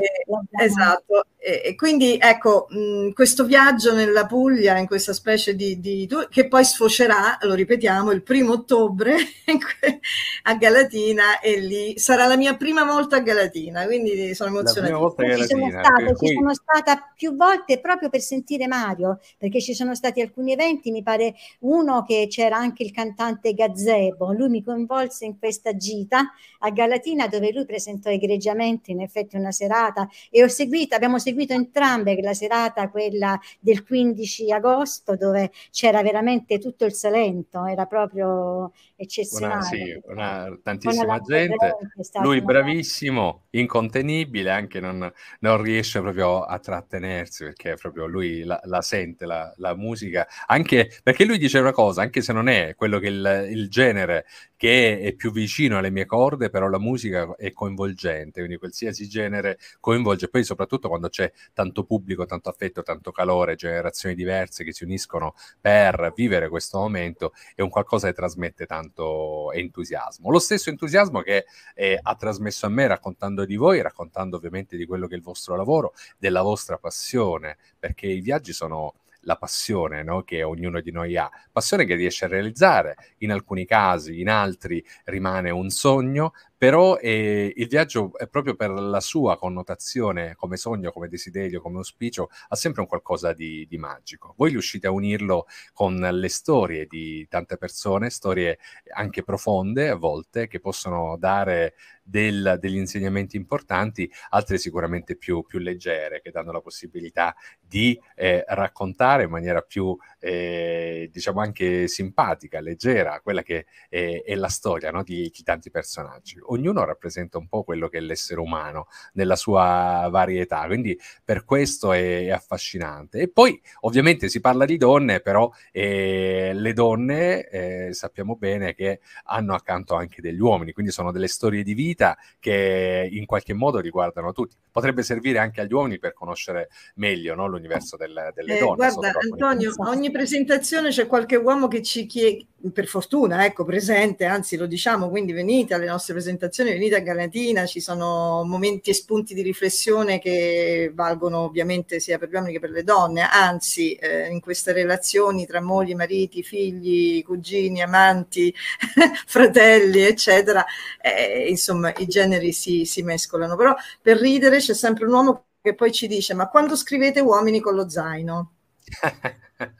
esatto 0.63 1.25
e, 1.45 1.75
quindi 1.75 2.17
ecco 2.17 2.67
mh, 2.69 3.11
questo 3.11 3.43
viaggio 3.43 3.93
nella 3.93 4.25
Puglia 4.25 4.77
in 4.77 4.87
questa 4.87 5.11
specie 5.11 5.55
di, 5.55 5.77
di 5.81 6.07
che 6.29 6.47
poi 6.47 6.63
sfocerà 6.63 7.37
lo 7.41 7.53
ripetiamo 7.53 8.11
il 8.11 8.23
primo 8.23 8.53
ottobre 8.53 9.17
a 10.43 10.55
Galatina 10.55 11.41
e 11.41 11.59
lì 11.59 11.99
sarà 11.99 12.27
la 12.27 12.37
mia 12.37 12.55
prima 12.55 12.85
volta 12.85 13.17
a 13.17 13.19
Galatina 13.19 13.83
quindi 13.83 14.33
sono 14.33 14.57
emozionata 14.57 15.35
ci 15.35 15.43
sono, 15.43 15.69
stata, 15.69 16.13
cui... 16.13 16.27
ci 16.29 16.33
sono 16.33 16.53
stata 16.53 17.11
più 17.13 17.35
volte 17.35 17.81
proprio 17.81 18.07
per 18.07 18.21
sentire 18.21 18.65
Mario 18.67 19.19
perché 19.37 19.59
ci 19.59 19.73
sono 19.73 19.95
stati 19.95 20.21
alcuni 20.21 20.53
eventi, 20.53 20.91
mi 20.91 21.03
pare 21.03 21.35
uno 21.59 22.03
che 22.03 22.27
c'era 22.29 22.55
anche 22.55 22.83
il 22.83 22.91
cantante 22.91 23.53
Gazebo, 23.53 24.31
lui 24.31 24.47
mi 24.47 24.63
coinvolse 24.63 25.25
in 25.25 25.37
questa 25.37 25.75
gita 25.75 26.31
a 26.59 26.69
Galatina 26.69 27.27
dove 27.27 27.51
lui 27.51 27.65
presentò 27.65 28.09
egregiamente 28.09 28.91
in 28.91 29.01
effetti 29.01 29.35
una 29.35 29.51
serata 29.51 30.07
e 30.29 30.41
ho 30.41 30.47
seguito, 30.47 30.95
abbiamo 30.95 31.19
seguito 31.19 31.31
entrambe 31.49 32.19
la 32.21 32.33
serata, 32.33 32.89
quella 32.89 33.39
del 33.59 33.83
15 33.83 34.51
agosto 34.51 35.15
dove 35.15 35.51
c'era 35.71 36.01
veramente 36.01 36.59
tutto 36.59 36.85
il 36.85 36.93
Salento, 36.93 37.65
era 37.65 37.85
proprio 37.85 38.71
eccezionale. 38.95 39.53
Una, 39.53 39.63
sì, 39.63 40.01
una, 40.05 40.59
tantissima 40.63 41.19
gente, 41.19 41.77
lui 42.21 42.41
bravissimo, 42.41 43.43
incontenibile, 43.51 44.51
anche 44.51 44.79
non, 44.79 45.11
non, 45.39 45.61
riesce 45.61 46.01
proprio 46.01 46.43
a 46.43 46.59
trattenersi 46.59 47.43
perché 47.45 47.75
proprio 47.75 48.05
lui 48.05 48.43
la, 48.43 48.59
la 48.65 48.81
sente 48.81 49.25
la, 49.25 49.53
la, 49.57 49.75
musica, 49.75 50.27
anche 50.47 50.89
perché 51.03 51.25
lui 51.25 51.37
dice 51.37 51.59
una 51.59 51.71
cosa, 51.71 52.01
anche 52.01 52.21
se 52.21 52.33
non 52.33 52.47
è 52.47 52.75
quello 52.75 52.99
che 52.99 53.07
il, 53.07 53.47
il 53.49 53.69
genere 53.69 54.25
che 54.55 54.99
è 55.01 55.13
più 55.13 55.31
vicino 55.31 55.77
alle 55.77 55.89
mie 55.89 56.05
corde, 56.05 56.49
però 56.49 56.67
la 56.69 56.79
musica 56.79 57.35
è 57.35 57.51
coinvolgente, 57.51 58.39
quindi 58.39 58.57
qualsiasi 58.57 59.09
genere 59.09 59.57
coinvolge, 59.79 60.29
poi 60.29 60.43
soprattutto 60.43 60.87
quando 60.87 61.09
c'è 61.09 61.22
tanto 61.53 61.85
pubblico, 61.85 62.25
tanto 62.25 62.49
affetto, 62.49 62.83
tanto 62.83 63.11
calore, 63.11 63.55
generazioni 63.55 64.15
diverse 64.15 64.63
che 64.63 64.73
si 64.73 64.83
uniscono 64.83 65.35
per 65.61 66.11
vivere 66.15 66.49
questo 66.49 66.79
momento, 66.79 67.33
è 67.55 67.61
un 67.61 67.69
qualcosa 67.69 68.07
che 68.07 68.13
trasmette 68.13 68.65
tanto 68.65 69.51
entusiasmo. 69.53 70.29
Lo 70.29 70.39
stesso 70.39 70.69
entusiasmo 70.69 71.21
che 71.21 71.45
eh, 71.75 71.99
ha 72.01 72.15
trasmesso 72.15 72.65
a 72.65 72.69
me 72.69 72.87
raccontando 72.87 73.45
di 73.45 73.55
voi, 73.55 73.81
raccontando 73.81 74.37
ovviamente 74.37 74.75
di 74.75 74.85
quello 74.85 75.07
che 75.07 75.13
è 75.13 75.17
il 75.17 75.23
vostro 75.23 75.55
lavoro, 75.55 75.93
della 76.17 76.41
vostra 76.41 76.77
passione, 76.77 77.57
perché 77.77 78.07
i 78.07 78.19
viaggi 78.19 78.51
sono 78.51 78.95
la 79.23 79.35
passione 79.35 80.03
no? 80.03 80.23
che 80.23 80.43
ognuno 80.43 80.81
di 80.81 80.91
noi 80.91 81.17
ha, 81.17 81.29
passione 81.51 81.85
che 81.85 81.95
riesce 81.95 82.25
a 82.25 82.27
realizzare, 82.27 82.95
in 83.19 83.31
alcuni 83.31 83.65
casi, 83.65 84.19
in 84.19 84.29
altri 84.29 84.83
rimane 85.05 85.49
un 85.49 85.69
sogno, 85.69 86.33
però 86.63 86.95
eh, 86.95 87.51
il 87.57 87.67
viaggio 87.67 88.11
proprio 88.31 88.55
per 88.55 88.69
la 88.69 89.01
sua 89.01 89.37
connotazione 89.37 90.33
come 90.35 90.55
sogno, 90.55 90.93
come 90.93 91.09
desiderio, 91.09 91.59
come 91.59 91.79
auspicio, 91.79 92.29
ha 92.47 92.55
sempre 92.55 92.79
un 92.79 92.87
qualcosa 92.87 93.33
di, 93.33 93.67
di 93.67 93.77
magico. 93.77 94.33
Voi 94.37 94.51
riuscite 94.51 94.87
a 94.87 94.91
unirlo 94.91 95.45
con 95.73 95.99
le 95.99 96.29
storie 96.29 96.85
di 96.85 97.27
tante 97.27 97.57
persone, 97.57 98.09
storie 98.09 98.59
anche 98.93 99.23
profonde 99.23 99.89
a 99.89 99.95
volte, 99.95 100.47
che 100.47 100.61
possono 100.61 101.17
dare 101.17 101.73
del, 102.03 102.57
degli 102.59 102.77
insegnamenti 102.77 103.37
importanti, 103.37 104.11
altre 104.29 104.57
sicuramente 104.57 105.15
più, 105.15 105.43
più, 105.43 105.59
leggere, 105.59 106.21
che 106.21 106.31
danno 106.31 106.51
la 106.51 106.61
possibilità 106.61 107.35
di 107.59 107.99
eh, 108.15 108.43
raccontare 108.47 109.23
in 109.23 109.29
maniera 109.29 109.61
più, 109.61 109.95
eh, 110.19 111.09
diciamo, 111.11 111.39
anche 111.41 111.87
simpatica, 111.87 112.59
leggera, 112.59 113.19
quella 113.21 113.41
che 113.41 113.65
è, 113.89 114.21
è 114.23 114.35
la 114.35 114.49
storia 114.49 114.91
no? 114.91 115.03
di, 115.03 115.31
di 115.33 115.43
tanti 115.43 115.69
personaggi 115.69 116.37
ognuno 116.45 116.83
rappresenta 116.85 117.37
un 117.37 117.47
po' 117.47 117.63
quello 117.63 117.87
che 117.87 117.97
è 117.97 118.01
l'essere 118.01 118.39
umano 118.39 118.87
nella 119.13 119.35
sua 119.35 120.07
varietà, 120.11 120.65
quindi 120.65 120.97
per 121.23 121.45
questo 121.45 121.91
è, 121.93 122.29
affascinante. 122.29 123.19
E 123.19 123.29
poi 123.29 123.59
ovviamente 123.81 124.29
si 124.29 124.39
parla 124.39 124.65
di 124.65 124.77
donne, 124.77 125.19
però 125.21 125.49
eh, 125.71 126.51
le 126.53 126.73
donne 126.73 127.47
eh, 127.47 127.93
sappiamo 127.93 128.35
bene 128.35 128.73
che 128.73 128.99
hanno 129.25 129.53
accanto 129.53 129.95
anche 129.95 130.21
degli 130.21 130.39
uomini, 130.39 130.71
quindi 130.73 130.91
sono 130.91 131.11
delle 131.11 131.27
storie 131.27 131.63
di 131.63 131.73
vita 131.73 131.92
che 132.39 133.09
in 133.11 133.25
qualche 133.25 133.53
modo 133.53 133.79
riguardano 133.79 134.31
tutti. 134.31 134.55
Potrebbe 134.71 135.03
servire 135.03 135.39
anche 135.39 135.61
agli 135.61 135.73
uomini 135.73 135.99
per 135.99 136.13
conoscere 136.13 136.69
meglio 136.95 137.35
no, 137.35 137.47
l'universo 137.47 137.97
del, 137.97 138.31
delle 138.33 138.57
eh, 138.57 138.59
donne. 138.59 138.75
Guarda 138.75 139.11
Antonio, 139.19 139.73
ogni 139.77 140.11
presentazione 140.11 140.89
c'è 140.89 141.07
qualche 141.07 141.35
uomo 141.35 141.67
che 141.67 141.81
ci 141.81 142.05
chiede, 142.05 142.45
per 142.71 142.87
fortuna, 142.87 143.45
ecco, 143.45 143.65
presente, 143.65 144.23
anzi 144.23 144.55
lo 144.55 144.65
diciamo, 144.65 145.09
quindi 145.09 145.33
venite 145.33 145.73
alle 145.73 145.87
nostre 145.87 146.13
presentazioni 146.13 146.71
venite 146.71 146.95
a 146.95 146.99
Galatina, 146.99 147.65
ci 147.65 147.81
sono 147.81 148.43
momenti 148.45 148.89
e 148.89 148.93
spunti 148.93 149.33
di 149.33 149.41
riflessione 149.41 150.19
che 150.19 150.89
valgono 150.93 151.39
ovviamente 151.39 151.99
sia 151.99 152.17
per 152.17 152.29
gli 152.29 152.35
uomini 152.35 152.53
che 152.53 152.59
per 152.59 152.69
le 152.69 152.83
donne, 152.83 153.27
anzi 153.29 153.93
eh, 153.95 154.27
in 154.27 154.39
queste 154.39 154.71
relazioni 154.71 155.45
tra 155.45 155.61
mogli, 155.61 155.93
mariti, 155.93 156.41
figli, 156.41 157.21
cugini, 157.23 157.81
amanti, 157.81 158.53
fratelli, 159.25 160.01
eccetera, 160.01 160.63
eh, 161.01 161.47
insomma 161.49 161.82
i 161.89 162.07
generi 162.07 162.51
si, 162.51 162.85
si 162.85 163.01
mescolano, 163.01 163.55
però 163.55 163.73
per 164.01 164.17
ridere 164.17 164.57
c'è 164.57 164.73
sempre 164.73 165.05
un 165.05 165.13
uomo 165.13 165.45
che 165.61 165.75
poi 165.75 165.91
ci 165.91 166.07
dice 166.07 166.33
ma 166.33 166.49
quando 166.49 166.75
scrivete 166.75 167.19
uomini 167.21 167.59
con 167.59 167.75
lo 167.75 167.89
zaino? 167.89 168.51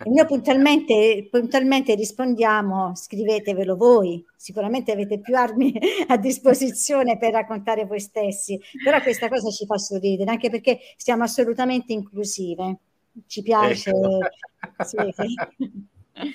Noi 0.05 0.25
puntualmente, 0.25 1.27
puntualmente 1.29 1.95
rispondiamo, 1.95 2.95
scrivetevelo 2.95 3.75
voi, 3.75 4.23
sicuramente 4.35 4.91
avete 4.91 5.19
più 5.19 5.35
armi 5.35 5.73
a 6.07 6.17
disposizione 6.17 7.17
per 7.17 7.31
raccontare 7.31 7.85
voi 7.85 7.99
stessi, 7.99 8.59
però 8.83 9.01
questa 9.01 9.27
cosa 9.27 9.49
ci 9.49 9.65
fa 9.65 9.77
sorridere, 9.77 10.31
anche 10.31 10.49
perché 10.49 10.79
siamo 10.95 11.23
assolutamente 11.23 11.91
inclusive, 11.91 12.77
ci 13.27 13.41
piace. 13.41 13.89
Ecco. 13.89 14.19
Sì. 14.85 15.91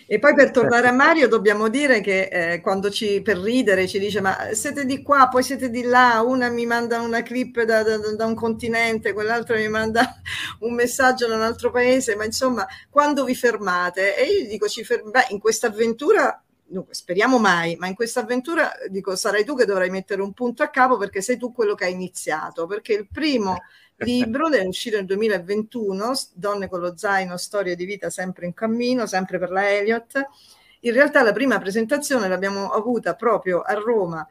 E 0.08 0.18
poi 0.18 0.34
per 0.34 0.50
tornare 0.50 0.88
a 0.88 0.92
Mario 0.92 1.28
dobbiamo 1.28 1.68
dire 1.68 2.00
che 2.00 2.28
eh, 2.30 2.60
quando 2.60 2.90
ci, 2.90 3.22
per 3.22 3.38
ridere 3.38 3.86
ci 3.86 4.00
dice 4.00 4.20
ma 4.20 4.48
siete 4.52 4.84
di 4.84 5.02
qua, 5.02 5.28
poi 5.28 5.44
siete 5.44 5.70
di 5.70 5.82
là, 5.82 6.20
una 6.26 6.48
mi 6.48 6.66
manda 6.66 7.00
una 7.00 7.22
clip 7.22 7.62
da, 7.62 7.84
da, 7.84 7.96
da 7.96 8.26
un 8.26 8.34
continente, 8.34 9.12
quell'altra 9.12 9.56
mi 9.56 9.68
manda 9.68 10.20
un 10.60 10.74
messaggio 10.74 11.28
da 11.28 11.36
un 11.36 11.42
altro 11.42 11.70
paese, 11.70 12.16
ma 12.16 12.24
insomma 12.24 12.66
quando 12.90 13.24
vi 13.24 13.36
fermate? 13.36 14.16
E 14.16 14.24
io 14.24 14.48
dico 14.48 14.66
ci 14.66 14.82
ferm- 14.82 15.10
beh, 15.10 15.26
in 15.30 15.38
questa 15.38 15.68
avventura 15.68 16.42
dunque 16.70 16.92
speriamo 16.94 17.38
mai, 17.38 17.76
ma 17.76 17.86
in 17.86 17.94
questa 17.94 18.20
avventura 18.20 18.70
dico 18.90 19.14
sarai 19.16 19.44
tu 19.44 19.54
che 19.54 19.64
dovrai 19.64 19.90
mettere 19.90 20.22
un 20.22 20.32
punto 20.32 20.62
a 20.62 20.68
capo 20.68 20.96
perché 20.98 21.22
sei 21.22 21.38
tu 21.38 21.52
quello 21.52 21.74
che 21.74 21.84
ha 21.84 21.88
iniziato, 21.88 22.66
perché 22.66 22.94
il 22.94 23.08
primo 23.10 23.58
libro 23.98 24.48
è 24.48 24.64
uscito 24.64 24.96
nel 24.96 25.06
2021, 25.06 26.12
Donne 26.34 26.68
con 26.68 26.80
lo 26.80 26.96
zaino, 26.96 27.36
storia 27.36 27.74
di 27.74 27.84
vita 27.84 28.10
sempre 28.10 28.46
in 28.46 28.54
cammino, 28.54 29.06
sempre 29.06 29.38
per 29.38 29.50
la 29.50 29.70
Elliott. 29.70 30.24
In 30.80 30.92
realtà 30.92 31.22
la 31.22 31.32
prima 31.32 31.58
presentazione 31.58 32.28
l'abbiamo 32.28 32.70
avuta 32.70 33.14
proprio 33.14 33.62
a 33.62 33.74
Roma 33.74 34.26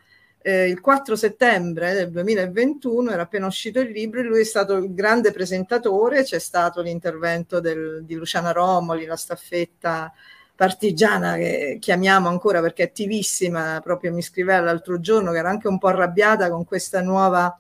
eh, 0.48 0.68
il 0.70 0.80
4 0.80 1.18
settembre 1.18 1.94
del 1.94 2.10
2021, 2.10 3.12
era 3.12 3.24
appena 3.24 3.48
uscito 3.48 3.82
il 3.82 3.92
libro 3.92 4.22
e 4.22 4.24
lui 4.24 4.40
è 4.40 4.46
stato 4.46 4.76
il 4.76 4.94
grande 4.94 5.34
presentatore, 5.34 6.24
c'è 6.24 6.40
stato 6.40 6.82
l'intervento 6.82 7.60
del, 7.60 8.04
di 8.06 8.16
Luciana 8.16 8.52
Romoli, 8.52 9.06
la 9.06 9.18
staffetta 9.18 10.10
partigiana 10.56 11.36
che 11.36 11.78
chiamiamo 11.82 12.30
ancora 12.30 12.62
perché 12.62 12.84
è 12.84 12.86
attivissima, 12.86 13.82
proprio 13.84 14.14
mi 14.14 14.22
scriveva 14.22 14.62
l'altro 14.62 15.02
giorno 15.02 15.34
che 15.34 15.38
era 15.38 15.50
anche 15.50 15.68
un 15.68 15.78
po' 15.78 15.88
arrabbiata 15.88 16.50
con 16.50 16.64
questa 16.64 17.02
nuova 17.02 17.60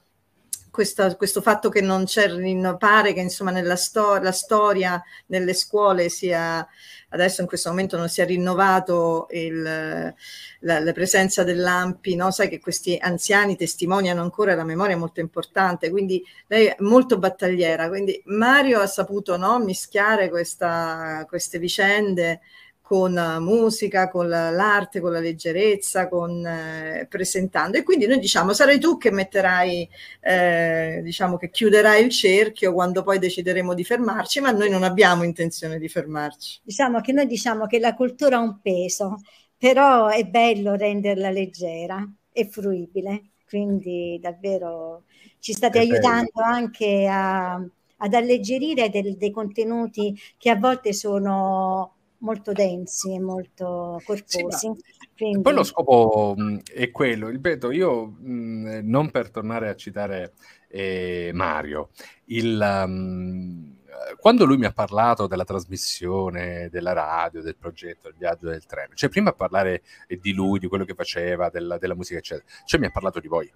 questa, 0.78 1.16
questo 1.16 1.42
fatto 1.42 1.70
che 1.70 1.82
non 1.82 2.04
c'è, 2.06 2.30
pare 2.78 3.12
che 3.14 3.20
insomma 3.20 3.50
nella 3.50 3.76
sto- 3.76 4.20
la 4.20 4.32
storia 4.32 5.02
nelle 5.26 5.56
scuole 5.56 6.08
sia, 6.08 6.68
adesso 7.10 7.42
in 7.42 7.48
questo 7.48 7.70
momento 7.70 7.98
non 7.98 8.10
sia 8.10 8.26
rinnovato 8.26 9.26
il, 9.32 9.60
la, 9.64 10.80
la, 10.80 10.92
presenza 10.92 11.44
dell'AMPI, 11.44 12.16
no? 12.16 12.30
sai 12.30 12.48
che 12.48 12.60
questi 12.60 12.96
anziani 13.02 13.56
testimoniano 13.56 14.22
ancora 14.22 14.54
la 14.54 14.64
memoria 14.64 14.96
molto 14.96 15.20
importante, 15.20 15.90
quindi 15.90 16.24
lei 16.46 16.68
è 16.68 16.76
molto 16.82 17.18
battagliera, 17.18 17.88
quindi 17.90 18.22
Mario 18.26 18.80
ha 18.80 18.86
saputo 18.86 19.36
no, 19.36 19.58
mischiare 19.58 20.30
questa, 20.30 21.26
queste 21.28 21.58
vicende 21.58 22.42
con 22.88 23.22
musica, 23.42 24.08
con 24.08 24.30
l'arte, 24.30 25.02
con 25.02 25.12
la 25.12 25.20
leggerezza, 25.20 26.08
con, 26.08 26.46
eh, 26.46 27.06
presentando. 27.10 27.78
E 27.78 27.84
quindi 27.84 28.08
noi 28.08 28.18
diciamo, 28.18 28.54
sarai 28.54 28.80
tu 28.80 28.98
che 28.98 29.12
metterai, 29.12 29.90
eh, 30.22 31.02
diciamo 31.04 31.36
che 31.36 31.50
chiuderai 31.50 32.02
il 32.02 32.10
cerchio 32.10 32.72
quando 32.72 33.04
poi 33.04 33.20
decideremo 33.20 33.74
di 33.74 33.84
fermarci, 33.84 34.40
ma 34.40 34.52
noi 34.52 34.70
non 34.70 34.84
abbiamo 34.84 35.24
intenzione 35.24 35.80
di 35.80 35.90
fermarci. 35.90 36.62
Diciamo 36.64 37.02
che 37.02 37.12
noi 37.12 37.26
diciamo 37.28 37.66
che 37.66 37.80
la 37.80 37.94
cultura 37.94 38.38
ha 38.38 38.40
un 38.40 38.62
peso, 38.62 39.20
però 39.58 40.08
è 40.08 40.24
bello 40.24 40.76
renderla 40.76 41.30
leggera 41.30 42.10
e 42.32 42.48
fruibile, 42.48 43.32
quindi 43.50 44.18
davvero 44.22 45.04
ci 45.40 45.52
state 45.52 45.80
è 45.80 45.82
aiutando 45.82 46.32
bello. 46.34 46.48
anche 46.48 47.06
a, 47.06 47.56
ad 47.56 48.14
alleggerire 48.14 48.90
del, 48.90 49.18
dei 49.18 49.32
contenuti 49.32 50.18
che 50.38 50.50
a 50.50 50.56
volte 50.56 50.94
sono 50.94 51.97
molto 52.20 52.52
densi 52.52 53.14
e 53.14 53.20
molto 53.20 54.02
corposi. 54.04 54.48
Sì, 54.50 54.72
Quindi... 55.16 55.42
Poi 55.42 55.54
lo 55.54 55.64
scopo 55.64 56.34
mh, 56.36 56.62
è 56.74 56.92
quello, 56.92 57.28
ripeto, 57.28 57.72
io 57.72 58.06
mh, 58.06 58.80
non 58.84 59.12
per 59.12 59.30
tornare 59.30 59.70
a 59.70 59.76
citare 59.76 60.34
eh, 60.70 61.32
Mario, 61.34 61.90
il, 62.26 62.84
um, 62.86 63.76
quando 64.20 64.46
lui 64.46 64.58
mi 64.58 64.66
ha 64.66 64.72
parlato 64.72 65.28
della 65.28 65.46
trasmissione, 65.46 66.70
della 66.70 66.94
radio, 66.94 67.42
del 67.42 67.56
progetto, 67.56 68.08
il 68.10 68.16
viaggio 68.18 68.50
del 68.50 68.66
treno, 68.66 68.94
cioè 68.94 69.10
prima 69.10 69.30
a 69.30 69.34
parlare 69.34 69.84
di 70.08 70.34
lui, 70.34 70.60
di 70.60 70.68
quello 70.68 70.86
che 70.86 70.94
faceva, 70.94 71.50
della, 71.50 71.78
della 71.78 71.96
musica, 71.96 72.20
eccetera, 72.20 72.48
cioè 72.66 72.80
mi 72.80 72.88
ha 72.88 72.92
parlato 72.92 73.20
di 73.20 73.28
voi 73.28 73.52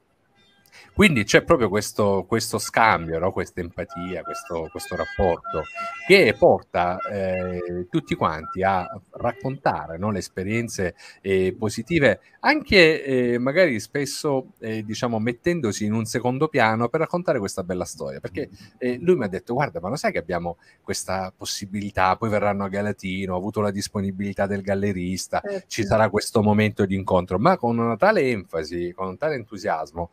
quindi 0.93 1.23
c'è 1.23 1.43
proprio 1.43 1.69
questo, 1.69 2.25
questo 2.27 2.57
scambio, 2.59 3.19
no? 3.19 3.31
questa 3.31 3.61
empatia, 3.61 4.21
questo, 4.23 4.67
questo, 4.71 4.95
rapporto 4.95 5.63
che 6.07 6.35
porta 6.37 6.97
eh, 6.99 7.87
tutti 7.89 8.15
quanti 8.15 8.61
a 8.63 8.85
raccontare 9.11 9.97
no? 9.97 10.11
le 10.11 10.19
esperienze 10.19 10.95
eh, 11.21 11.55
positive, 11.57 12.19
anche 12.41 13.03
eh, 13.03 13.37
magari 13.37 13.79
spesso 13.79 14.53
eh, 14.59 14.83
diciamo 14.83 15.19
mettendosi 15.19 15.85
in 15.85 15.93
un 15.93 16.05
secondo 16.05 16.47
piano 16.47 16.89
per 16.89 17.01
raccontare 17.01 17.39
questa 17.39 17.63
bella 17.63 17.85
storia. 17.85 18.19
Perché 18.19 18.49
eh, 18.77 18.97
lui 18.99 19.15
mi 19.15 19.23
ha 19.23 19.27
detto: 19.27 19.53
Guarda, 19.53 19.79
ma 19.79 19.89
lo 19.89 19.95
sai 19.95 20.11
che 20.11 20.17
abbiamo 20.17 20.57
questa 20.81 21.33
possibilità? 21.35 22.15
Poi 22.15 22.29
verranno 22.29 22.63
a 22.63 22.69
Galatino, 22.69 23.33
ho 23.33 23.37
avuto 23.37 23.61
la 23.61 23.71
disponibilità 23.71 24.45
del 24.45 24.61
gallerista, 24.61 25.41
certo. 25.43 25.65
ci 25.67 25.83
sarà 25.83 26.09
questo 26.09 26.41
momento 26.41 26.85
di 26.85 26.95
incontro, 26.95 27.39
ma 27.39 27.57
con 27.57 27.77
una 27.77 27.95
tale 27.95 28.21
enfasi, 28.29 28.91
con 28.93 29.07
un 29.07 29.17
tale 29.17 29.35
entusiasmo, 29.35 30.11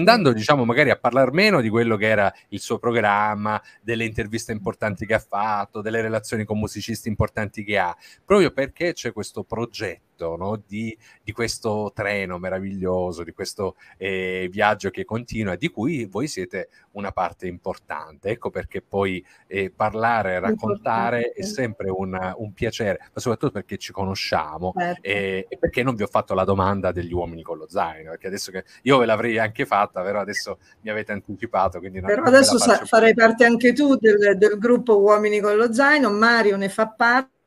andando 0.00 0.32
diciamo 0.32 0.64
magari 0.64 0.90
a 0.90 0.96
parlare 0.96 1.30
meno 1.30 1.60
di 1.60 1.68
quello 1.68 1.96
che 1.96 2.08
era 2.08 2.32
il 2.48 2.60
suo 2.60 2.78
programma, 2.78 3.62
delle 3.82 4.04
interviste 4.04 4.50
importanti 4.52 5.06
che 5.06 5.14
ha 5.14 5.18
fatto, 5.18 5.80
delle 5.80 6.00
relazioni 6.00 6.44
con 6.44 6.58
musicisti 6.58 7.08
importanti 7.08 7.62
che 7.62 7.78
ha, 7.78 7.94
proprio 8.24 8.50
perché 8.50 8.92
c'è 8.94 9.12
questo 9.12 9.44
progetto 9.44 10.08
progetto 10.20 10.36
no? 10.36 10.62
di, 10.66 10.96
di, 11.22 11.32
questo 11.32 11.92
treno 11.94 12.38
meraviglioso, 12.38 13.24
di 13.24 13.32
questo 13.32 13.76
eh, 13.96 14.48
viaggio 14.50 14.90
che 14.90 15.04
continua, 15.04 15.56
di 15.56 15.68
cui 15.68 16.04
voi 16.04 16.28
siete 16.28 16.68
una 16.92 17.12
parte 17.12 17.46
importante. 17.46 18.28
Ecco 18.28 18.50
perché 18.50 18.82
poi 18.82 19.24
eh, 19.46 19.72
parlare, 19.74 20.38
raccontare 20.38 21.32
è 21.32 21.42
sempre 21.42 21.90
un, 21.90 22.34
un, 22.36 22.52
piacere, 22.52 22.98
ma 23.00 23.20
soprattutto 23.20 23.52
perché 23.52 23.78
ci 23.78 23.92
conosciamo 23.92 24.72
certo. 24.76 25.00
e, 25.02 25.46
e, 25.48 25.58
perché 25.58 25.82
non 25.82 25.94
vi 25.94 26.02
ho 26.02 26.08
fatto 26.08 26.34
la 26.34 26.44
domanda 26.44 26.92
degli 26.92 27.12
uomini 27.12 27.42
con 27.42 27.56
lo 27.56 27.68
zaino, 27.68 28.10
perché 28.10 28.26
adesso 28.26 28.50
che 28.50 28.64
io 28.82 28.98
ve 28.98 29.06
l'avrei 29.06 29.38
anche 29.38 29.64
fatta, 29.64 30.02
però 30.02 30.20
adesso 30.20 30.58
mi 30.82 30.90
avete 30.90 31.12
anticipato. 31.12 31.78
Quindi 31.78 32.00
però 32.00 32.24
adesso 32.24 32.58
sa- 32.58 32.84
farai 32.84 33.14
parte 33.14 33.44
anche 33.44 33.72
tu 33.72 33.96
del, 33.96 34.36
del 34.36 34.58
gruppo 34.58 34.98
Uomini 35.00 35.40
con 35.40 35.56
lo 35.56 35.72
zaino, 35.72 36.10
Mario 36.10 36.56
ne 36.56 36.68
fa 36.68 36.88
parte 36.88 37.38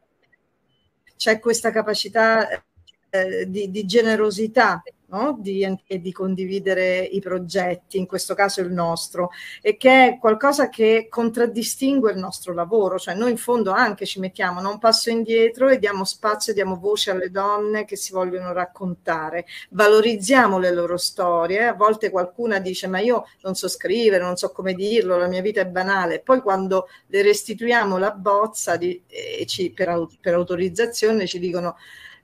c'è 1.16 1.40
questa 1.40 1.72
capacità 1.72 2.48
eh, 3.10 3.50
di, 3.50 3.70
di, 3.70 3.86
generosità 3.86 4.82
no? 5.14 5.38
di, 5.40 5.64
e 5.86 6.02
di 6.02 6.12
condividere 6.12 7.00
i 7.00 7.22
progetti, 7.22 7.98
in 7.98 8.08
questo 8.08 8.34
caso 8.34 8.62
il 8.62 8.72
nostro, 8.72 9.30
e 9.62 9.78
che 9.78 10.08
è 10.08 10.18
qualcosa 10.20 10.70
che 10.70 11.08
contraddistingue 11.10 12.12
il 12.12 12.18
nostro 12.18 12.54
lavoro, 12.54 12.98
cioè 12.98 13.14
noi 13.14 13.32
in 13.32 13.38
fondo 13.38 13.72
anche 13.72 14.06
ci 14.06 14.20
mettiamo 14.20 14.60
un 14.68 14.80
passo 14.80 15.10
indietro 15.10 15.70
e 15.70 15.78
diamo 15.78 16.04
spazio, 16.04 16.54
diamo 16.54 16.78
voce 16.78 17.12
alle 17.12 17.30
donne 17.30 17.86
che 17.86 17.96
si 17.96 18.12
vogliono 18.12 18.54
raccontare, 18.54 19.46
valorizziamo 19.70 20.58
le 20.58 20.72
loro 20.72 20.98
storie, 20.98 21.66
a 21.66 21.74
volte 21.74 22.10
qualcuna 22.10 22.60
dice 22.60 22.88
ma 22.88 23.00
io 23.00 23.26
non 23.42 23.54
so 23.56 23.68
scrivere, 23.68 24.24
non 24.24 24.36
so 24.36 24.52
come 24.52 24.74
dirlo, 24.74 25.18
la 25.18 25.28
mia 25.28 25.42
vita 25.42 25.62
è 25.62 25.68
banale, 25.68 26.22
poi 26.22 26.42
quando 26.42 26.88
le 27.08 27.22
restituiamo 27.22 27.98
la 27.98 28.12
bozza 28.12 28.78
di, 28.78 29.02
e 29.08 29.46
ci, 29.46 29.72
per, 29.72 30.08
per 30.20 30.34
autorizzazione 30.34 31.28
ci 31.28 31.40
dicono 31.40 31.76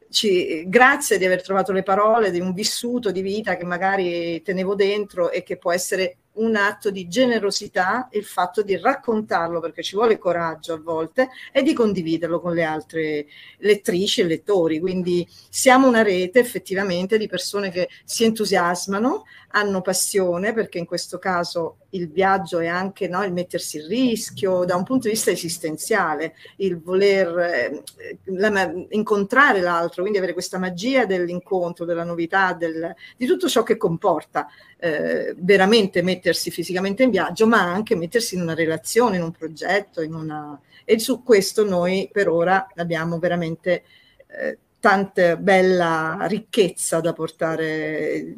ci, 0.09 0.67
grazie 0.67 1.17
di 1.17 1.25
aver 1.25 1.41
trovato 1.41 1.71
le 1.71 1.83
parole 1.83 2.31
di 2.31 2.39
un 2.39 2.53
vissuto 2.53 3.11
di 3.11 3.21
vita 3.21 3.55
che 3.55 3.65
magari 3.65 4.41
tenevo 4.41 4.75
dentro 4.75 5.31
e 5.31 5.43
che 5.43 5.57
può 5.57 5.71
essere 5.71 6.17
un 6.39 6.55
atto 6.55 6.89
di 6.89 7.07
generosità 7.07 8.07
il 8.11 8.23
fatto 8.23 8.61
di 8.61 8.77
raccontarlo 8.77 9.59
perché 9.59 9.83
ci 9.83 9.95
vuole 9.95 10.17
coraggio 10.17 10.73
a 10.73 10.79
volte 10.79 11.29
e 11.51 11.63
di 11.63 11.73
condividerlo 11.73 12.39
con 12.39 12.53
le 12.53 12.63
altre 12.63 13.25
lettrici 13.59 14.21
e 14.21 14.25
lettori. 14.25 14.79
Quindi 14.79 15.27
siamo 15.49 15.87
una 15.87 16.01
rete 16.01 16.39
effettivamente 16.39 17.17
di 17.17 17.27
persone 17.27 17.69
che 17.69 17.89
si 18.03 18.23
entusiasmano, 18.23 19.25
hanno 19.51 19.81
passione 19.81 20.53
perché 20.53 20.77
in 20.77 20.85
questo 20.85 21.17
caso 21.17 21.77
il 21.91 22.09
viaggio 22.09 22.59
è 22.59 22.67
anche 22.67 23.07
no, 23.07 23.23
il 23.23 23.33
mettersi 23.33 23.77
in 23.77 23.87
rischio 23.87 24.63
da 24.63 24.75
un 24.75 24.83
punto 24.83 25.07
di 25.07 25.13
vista 25.13 25.31
esistenziale, 25.31 26.35
il 26.57 26.79
voler 26.79 27.37
eh, 27.37 27.83
la, 28.25 28.71
incontrare 28.89 29.59
l'altro, 29.59 30.01
quindi 30.01 30.19
avere 30.19 30.33
questa 30.33 30.59
magia 30.59 31.05
dell'incontro, 31.05 31.85
della 31.85 32.03
novità, 32.03 32.53
del, 32.53 32.93
di 33.17 33.25
tutto 33.25 33.49
ciò 33.49 33.63
che 33.63 33.77
comporta 33.77 34.47
eh, 34.79 35.35
veramente 35.37 36.01
mettersi 36.01 36.51
fisicamente 36.51 37.03
in 37.03 37.09
viaggio, 37.09 37.47
ma 37.47 37.61
anche 37.61 37.95
mettersi 37.95 38.35
in 38.35 38.41
una 38.41 38.53
relazione, 38.55 39.17
in 39.17 39.23
un 39.23 39.31
progetto, 39.31 40.01
in 40.01 40.13
una... 40.13 40.59
e 40.85 40.99
su 40.99 41.23
questo 41.23 41.65
noi 41.65 42.09
per 42.11 42.29
ora 42.29 42.67
abbiamo 42.75 43.19
veramente... 43.19 43.83
Eh, 44.27 44.57
tanta 44.79 45.35
bella 45.35 46.25
ricchezza 46.29 47.01
da 47.01 47.11
portare, 47.13 48.33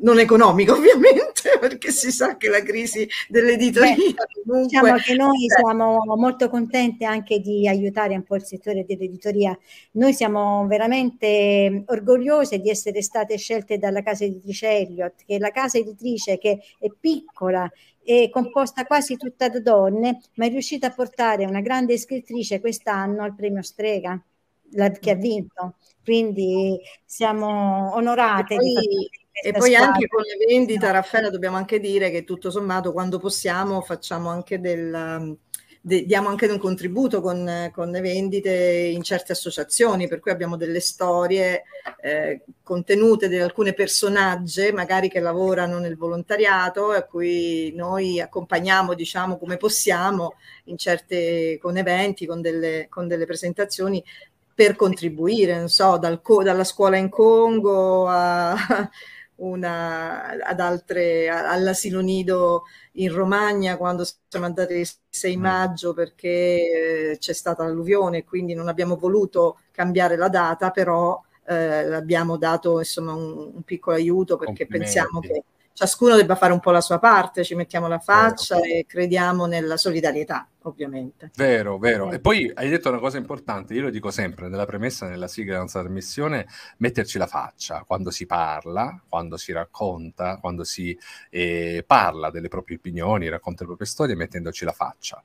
non 0.00 0.18
economica 0.18 0.72
ovviamente, 0.74 1.51
perché 1.62 1.92
si 1.92 2.10
sa 2.10 2.36
che 2.36 2.48
la 2.48 2.60
crisi 2.60 3.08
dell'editoria... 3.28 3.94
Beh, 3.94 4.14
comunque, 4.44 4.80
diciamo 4.80 4.96
che 4.96 5.14
noi 5.14 5.46
siamo 5.46 6.02
molto 6.16 6.48
contenti 6.48 7.04
anche 7.04 7.38
di 7.38 7.68
aiutare 7.68 8.16
un 8.16 8.24
po' 8.24 8.34
il 8.34 8.42
settore 8.42 8.84
dell'editoria. 8.84 9.56
Noi 9.92 10.12
siamo 10.12 10.66
veramente 10.66 11.84
orgogliose 11.86 12.58
di 12.58 12.68
essere 12.68 13.00
state 13.00 13.38
scelte 13.38 13.78
dalla 13.78 14.02
casa 14.02 14.24
editrice 14.24 14.70
Elliott, 14.70 15.22
che 15.24 15.36
è 15.36 15.38
la 15.38 15.52
casa 15.52 15.78
editrice 15.78 16.36
che 16.36 16.58
è 16.80 16.88
piccola, 16.98 17.70
è 18.02 18.28
composta 18.28 18.84
quasi 18.84 19.16
tutta 19.16 19.48
da 19.48 19.60
donne, 19.60 20.20
ma 20.34 20.46
è 20.46 20.48
riuscita 20.48 20.88
a 20.88 20.92
portare 20.92 21.44
una 21.44 21.60
grande 21.60 21.96
scrittrice 21.96 22.58
quest'anno 22.58 23.22
al 23.22 23.36
premio 23.36 23.62
Strega 23.62 24.20
la, 24.72 24.90
che 24.90 25.12
ha 25.12 25.14
vinto. 25.14 25.76
Quindi 26.02 26.80
siamo 27.04 27.94
onorate. 27.94 28.56
Poi, 28.56 29.08
e 29.32 29.52
poi 29.52 29.74
anche 29.74 30.06
con 30.06 30.22
le 30.22 30.44
vendite, 30.46 30.90
Raffaella, 30.90 31.30
dobbiamo 31.30 31.56
anche 31.56 31.80
dire 31.80 32.10
che 32.10 32.24
tutto 32.24 32.50
sommato 32.50 32.92
quando 32.92 33.18
possiamo 33.18 33.80
facciamo 33.80 34.28
anche 34.28 34.60
del 34.60 35.36
de, 35.84 36.04
diamo 36.06 36.28
anche 36.28 36.46
un 36.46 36.58
contributo 36.58 37.20
con, 37.20 37.70
con, 37.74 37.90
le 37.90 38.00
vendite 38.00 38.52
in 38.52 39.02
certe 39.02 39.32
associazioni, 39.32 40.06
per 40.06 40.20
cui 40.20 40.30
abbiamo 40.30 40.56
delle 40.56 40.78
storie 40.78 41.64
eh, 42.00 42.42
contenute 42.62 43.28
di 43.28 43.38
alcune 43.38 43.72
personaggi, 43.72 44.70
magari 44.72 45.08
che 45.08 45.18
lavorano 45.18 45.78
nel 45.78 45.96
volontariato, 45.96 46.90
a 46.90 47.02
cui 47.02 47.72
noi 47.74 48.20
accompagniamo, 48.20 48.94
diciamo, 48.94 49.36
come 49.38 49.56
possiamo, 49.56 50.36
in 50.64 50.78
certe, 50.78 51.58
con 51.60 51.76
eventi, 51.76 52.26
con 52.26 52.40
delle, 52.40 52.86
con 52.88 53.08
delle 53.08 53.26
presentazioni 53.26 54.02
per 54.54 54.76
contribuire, 54.76 55.58
non 55.58 55.68
so, 55.68 55.98
dal, 55.98 56.20
dalla 56.44 56.64
scuola 56.64 56.96
in 56.96 57.08
Congo 57.08 58.06
a, 58.06 58.54
una, 59.36 60.38
ad 60.44 60.60
altre, 60.60 61.28
all'asilo 61.28 62.00
nido 62.00 62.64
in 62.92 63.12
Romagna 63.12 63.76
quando 63.76 64.06
siamo 64.28 64.46
andati 64.46 64.74
il 64.74 64.88
6 65.08 65.36
mm. 65.36 65.40
maggio 65.40 65.94
perché 65.94 67.10
eh, 67.12 67.18
c'è 67.18 67.32
stata 67.32 67.64
l'alluvione 67.64 68.24
quindi 68.24 68.54
non 68.54 68.68
abbiamo 68.68 68.96
voluto 68.96 69.58
cambiare 69.70 70.16
la 70.16 70.28
data, 70.28 70.70
però 70.70 71.20
eh, 71.46 71.54
abbiamo 71.54 72.36
dato 72.36 72.78
insomma 72.78 73.14
un, 73.14 73.52
un 73.54 73.62
piccolo 73.62 73.96
aiuto 73.96 74.36
perché 74.36 74.66
pensiamo 74.66 75.20
che 75.20 75.42
ciascuno 75.72 76.16
debba 76.16 76.36
fare 76.36 76.52
un 76.52 76.60
po' 76.60 76.70
la 76.70 76.80
sua 76.80 76.98
parte, 76.98 77.44
ci 77.44 77.54
mettiamo 77.54 77.88
la 77.88 77.98
faccia 77.98 78.56
vero. 78.56 78.66
e 78.66 78.86
crediamo 78.86 79.46
nella 79.46 79.76
solidarietà, 79.76 80.48
ovviamente. 80.62 81.30
Vero, 81.36 81.78
vero. 81.78 82.10
E 82.10 82.20
poi 82.20 82.50
hai 82.54 82.68
detto 82.68 82.88
una 82.88 82.98
cosa 82.98 83.18
importante, 83.18 83.74
io 83.74 83.82
lo 83.82 83.90
dico 83.90 84.10
sempre, 84.10 84.48
nella 84.48 84.66
premessa, 84.66 85.08
nella 85.08 85.28
sigla 85.28 85.52
della 85.52 85.62
nostra 85.62 85.80
trasmissione, 85.80 86.46
metterci 86.78 87.18
la 87.18 87.26
faccia 87.26 87.84
quando 87.86 88.10
si 88.10 88.26
parla, 88.26 89.00
quando 89.08 89.36
si 89.36 89.52
racconta, 89.52 90.38
quando 90.38 90.64
si 90.64 90.96
eh, 91.30 91.84
parla 91.86 92.30
delle 92.30 92.48
proprie 92.48 92.76
opinioni, 92.76 93.28
racconta 93.28 93.62
le 93.62 93.68
proprie 93.68 93.88
storie, 93.88 94.14
mettendoci 94.14 94.64
la 94.64 94.72
faccia. 94.72 95.22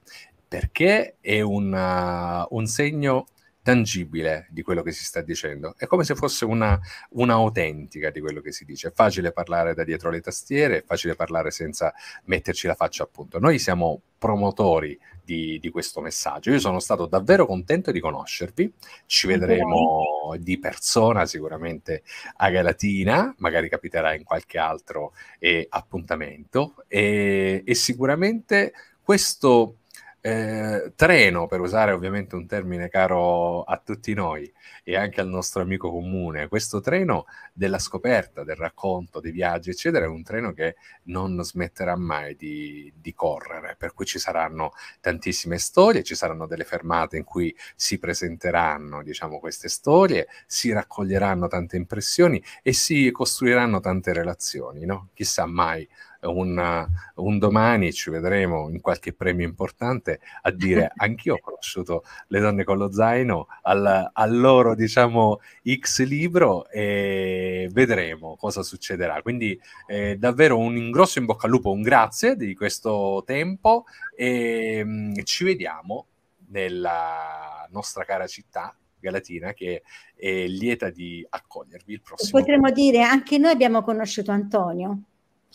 Perché 0.47 1.17
è 1.19 1.41
una, 1.41 2.45
un 2.51 2.65
segno 2.67 3.27
tangibile 3.67 4.47
di 4.49 4.61
quello 4.61 4.81
che 4.81 4.93
si 4.93 5.03
sta 5.03 5.19
dicendo. 5.19 5.75
È 5.77 5.87
come 5.87 6.05
se 6.05 6.15
fosse 6.15 6.45
una, 6.45 6.79
una, 7.09 7.33
autentica 7.33 8.09
di 8.09 8.21
quello 8.21 8.39
che 8.39 8.53
si 8.53 8.63
dice. 8.63 8.87
È 8.87 8.91
facile 8.93 9.33
parlare 9.33 9.73
da 9.73 9.83
dietro 9.83 10.09
le 10.09 10.21
tastiere, 10.21 10.77
è 10.77 10.83
facile 10.85 11.15
parlare 11.15 11.51
senza 11.51 11.93
metterci 12.23 12.65
la 12.65 12.75
faccia 12.75 13.03
a 13.03 13.09
punto. 13.11 13.39
Noi 13.39 13.59
siamo 13.59 14.03
promotori 14.17 14.97
di, 15.21 15.59
di 15.59 15.69
questo 15.69 15.99
messaggio. 15.99 16.51
Io 16.51 16.59
sono 16.59 16.79
stato 16.79 17.07
davvero 17.07 17.45
contento 17.45 17.91
di 17.91 17.99
conoscervi. 17.99 18.73
Ci 19.05 19.27
vedremo 19.27 20.33
di 20.39 20.57
persona 20.59 21.25
sicuramente 21.25 22.03
a 22.37 22.49
Galatina, 22.49 23.35
magari 23.39 23.67
capiterà 23.67 24.13
in 24.13 24.23
qualche 24.23 24.57
altro 24.57 25.11
eh, 25.39 25.67
appuntamento 25.69 26.85
e, 26.87 27.63
e 27.65 27.75
sicuramente 27.75 28.71
questo 29.03 29.79
eh, 30.27 30.91
treno, 30.93 31.47
per 31.47 31.61
usare 31.61 31.93
ovviamente 31.93 32.35
un 32.35 32.45
termine 32.45 32.89
caro 32.89 33.63
a 33.63 33.77
tutti 33.77 34.13
noi 34.13 34.51
e 34.83 34.97
anche 34.97 35.21
al 35.21 35.29
nostro 35.29 35.61
amico 35.61 35.89
comune, 35.89 36.49
questo 36.49 36.81
treno 36.81 37.27
della 37.53 37.79
scoperta, 37.79 38.43
del 38.43 38.57
racconto, 38.57 39.21
dei 39.21 39.31
viaggi, 39.31 39.69
eccetera, 39.69 40.03
è 40.03 40.09
un 40.09 40.23
treno 40.23 40.51
che 40.51 40.75
non 41.03 41.41
smetterà 41.41 41.95
mai 41.95 42.35
di, 42.35 42.91
di 42.97 43.13
correre, 43.13 43.75
per 43.77 43.93
cui 43.93 44.05
ci 44.05 44.19
saranno 44.19 44.73
tantissime 44.99 45.57
storie, 45.59 46.03
ci 46.03 46.15
saranno 46.15 46.45
delle 46.45 46.65
fermate 46.65 47.15
in 47.15 47.23
cui 47.23 47.55
si 47.75 47.97
presenteranno, 47.97 49.03
diciamo, 49.03 49.39
queste 49.39 49.69
storie, 49.69 50.27
si 50.45 50.73
raccoglieranno 50.73 51.47
tante 51.47 51.77
impressioni 51.77 52.43
e 52.61 52.73
si 52.73 53.11
costruiranno 53.11 53.79
tante 53.79 54.11
relazioni, 54.11 54.85
no? 54.85 55.09
Chissà 55.13 55.45
mai 55.45 55.87
un, 56.21 56.87
un, 57.15 57.37
domani 57.37 57.93
ci 57.93 58.09
vedremo 58.09 58.69
in 58.69 58.81
qualche 58.81 59.13
premio 59.13 59.45
importante 59.45 60.19
a 60.41 60.51
dire 60.51 60.91
anch'io 60.97 61.35
ho 61.35 61.39
conosciuto 61.39 62.03
le 62.27 62.39
donne 62.39 62.63
con 62.63 62.77
lo 62.77 62.91
zaino 62.91 63.47
al, 63.63 64.09
al, 64.11 64.37
loro 64.37 64.75
diciamo 64.75 65.39
X 65.63 66.03
libro 66.03 66.69
e 66.69 67.69
vedremo 67.71 68.35
cosa 68.35 68.63
succederà 68.63 69.21
quindi 69.21 69.59
eh, 69.87 70.17
davvero 70.17 70.57
un 70.57 70.91
grosso 70.91 71.19
in 71.19 71.25
bocca 71.25 71.45
al 71.45 71.51
lupo 71.51 71.71
un 71.71 71.81
grazie 71.81 72.35
di 72.35 72.55
questo 72.55 73.23
tempo 73.25 73.85
e 74.15 74.83
mh, 74.83 74.89
mm, 74.89 75.13
ci 75.23 75.43
vediamo 75.43 76.07
nella 76.49 77.67
nostra 77.71 78.03
cara 78.03 78.27
città 78.27 78.75
Galatina 78.99 79.53
che 79.53 79.83
è 80.15 80.47
lieta 80.47 80.89
di 80.89 81.25
accogliervi 81.27 81.93
il 81.93 82.01
prossimo. 82.01 82.39
Potremmo 82.39 82.71
dire 82.71 83.01
anche 83.01 83.37
noi 83.37 83.51
abbiamo 83.51 83.83
conosciuto 83.83 84.31
Antonio. 84.31 85.01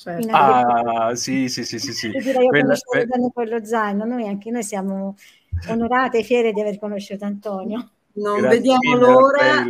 Certo. 0.02 0.28
Ah, 0.32 1.14
sì, 1.14 1.48
sì, 1.48 1.64
sì, 1.64 1.78
sì, 1.78 1.92
sì. 1.92 2.10
Direi 2.10 2.48
Quella... 2.48 2.74
con 3.32 3.46
lo 3.46 3.64
zaino, 3.64 4.04
noi 4.04 4.26
anche 4.26 4.50
noi 4.50 4.64
siamo 4.64 5.16
onorate 5.68 6.18
e 6.18 6.22
fiere 6.24 6.52
di 6.52 6.60
aver 6.60 6.78
conosciuto 6.80 7.24
Antonio. 7.24 7.90
Non 8.14 8.40
Grazie 8.40 8.58
vediamo 8.58 8.96
l'ora 8.96 9.64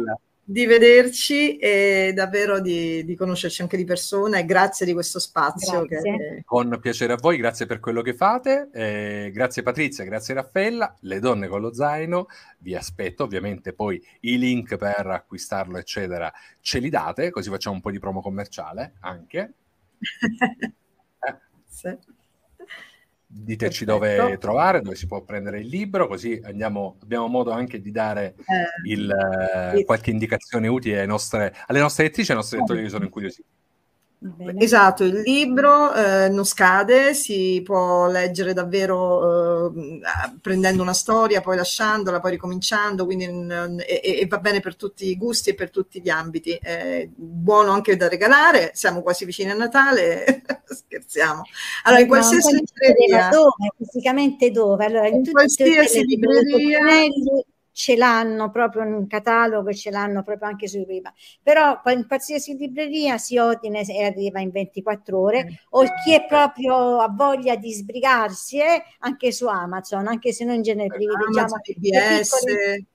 di 0.45 0.67
vederci 0.67 1.57
e 1.59 2.13
davvero 2.15 2.61
di, 2.61 3.05
di, 3.05 3.15
conoscerci 3.15 3.63
anche 3.63 3.77
di 3.77 3.85
persona 3.85 4.39
e 4.39 4.45
grazie 4.45 4.87
di 4.87 4.93
questo 4.93 5.19
spazio. 5.19 5.85
Che... 5.85 6.43
Con 6.45 6.79
piacere 6.81 7.13
a 7.13 7.19
voi, 7.21 7.37
grazie 7.37 7.67
per 7.67 7.79
quello 7.79 8.01
che 8.01 8.15
fate, 8.15 8.69
eh, 8.73 9.31
grazie 9.33 9.63
Patrizia, 9.63 10.05
grazie 10.05 10.35
Raffaella, 10.35 10.97
le 11.01 11.19
donne 11.21 11.47
con 11.47 11.61
lo 11.61 11.73
zaino, 11.73 12.27
vi 12.59 12.75
aspetto 12.75 13.23
ovviamente 13.23 13.73
poi 13.73 14.03
i 14.21 14.39
link 14.39 14.77
per 14.77 15.07
acquistarlo 15.07 15.77
eccetera 15.77 16.33
ce 16.61 16.79
li 16.79 16.89
date, 16.89 17.31
così 17.31 17.51
facciamo 17.51 17.77
un 17.77 17.83
po' 17.83 17.91
di 17.91 17.99
promo 17.99 18.21
commerciale 18.21 18.95
anche. 19.01 19.53
sì. 21.69 21.99
Diteci 23.35 23.87
Perfetto. 23.87 24.23
dove 24.23 24.39
trovare, 24.39 24.83
dove 24.83 24.95
si 24.95 25.07
può 25.07 25.23
prendere 25.23 25.61
il 25.61 25.69
libro, 25.69 26.07
così 26.07 26.39
andiamo, 26.45 26.99
abbiamo 27.03 27.29
modo 27.29 27.51
anche 27.51 27.81
di 27.81 27.91
dare 27.91 28.35
eh, 28.37 28.91
il, 28.91 29.11
eh, 29.75 29.85
qualche 29.85 30.11
indicazione 30.11 30.69
utile 30.69 31.07
nostre, 31.07 31.55
alle 31.67 31.81
nostre 31.81 32.05
lettrici 32.05 32.31
e 32.31 32.35
ai 32.35 32.41
nostri 32.41 32.59
lettori 32.59 32.83
che 32.83 32.91
sono 32.91 33.05
incuriositi. 33.05 33.49
Bene. 34.25 34.61
Esatto, 34.61 35.03
il 35.03 35.21
libro 35.23 35.93
eh, 35.93 36.29
non 36.29 36.45
scade, 36.45 37.13
si 37.13 37.61
può 37.65 38.07
leggere 38.07 38.53
davvero 38.53 39.73
eh, 39.73 40.01
prendendo 40.41 40.81
una 40.81 40.93
storia, 40.93 41.41
poi 41.41 41.57
lasciandola, 41.57 42.21
poi 42.21 42.31
ricominciando, 42.31 43.05
quindi 43.05 43.25
eh, 43.25 44.01
e, 44.01 44.21
e, 44.21 44.27
va 44.29 44.39
bene 44.39 44.61
per 44.61 44.77
tutti 44.77 45.09
i 45.09 45.17
gusti 45.17 45.51
e 45.51 45.55
per 45.55 45.71
tutti 45.71 46.01
gli 46.01 46.09
ambiti. 46.09 46.53
È 46.53 47.09
buono 47.13 47.73
anche 47.73 47.97
da 47.97 48.07
regalare, 48.07 48.71
siamo 48.75 49.03
quasi 49.03 49.25
vicini 49.25 49.51
a 49.51 49.55
Natale, 49.55 50.45
scherziamo. 50.65 51.43
Allora, 51.83 52.03
in 52.03 52.07
qualsiasi 52.07 52.53
libreria... 52.53 53.29
Dove? 53.29 53.73
Fisicamente 53.77 54.53
dove? 54.53 54.85
Allora, 54.85 55.09
in, 55.09 55.17
in 55.17 55.33
qualsiasi 55.33 56.05
libreria 56.05 56.79
ce 57.73 57.97
l'hanno 57.97 58.51
proprio 58.51 58.85
in 58.85 59.07
catalogo 59.07 59.71
e 59.71 59.75
ce 59.75 59.91
l'hanno 59.91 60.23
proprio 60.23 60.49
anche 60.49 60.69
su 60.69 60.85
prima. 60.85 61.13
Però 61.43 61.81
in 61.87 62.07
qualsiasi 62.07 62.57
libreria 62.57 63.19
si 63.19 63.39
ordina 63.39 63.81
e 63.81 64.05
arriva 64.05 64.41
in 64.41 64.51
24 64.51 65.19
ore, 65.19 65.45
mm. 65.45 65.49
o 65.71 65.85
chi 66.05 66.15
è 66.15 66.27
proprio 66.27 67.01
a 67.01 67.09
voglia 67.09 67.57
di 67.57 67.73
sbrigarsi 67.73 68.59
è 68.59 68.83
anche 69.01 69.33
su 69.33 69.47
Amazon, 69.47 70.07
anche 70.07 70.33
se 70.33 70.45
noi 70.45 70.57
in 70.57 70.63
genere 70.63 70.89
privilegiamo 70.89 71.55
Amazon, 71.55 72.41
le, 72.45 72.87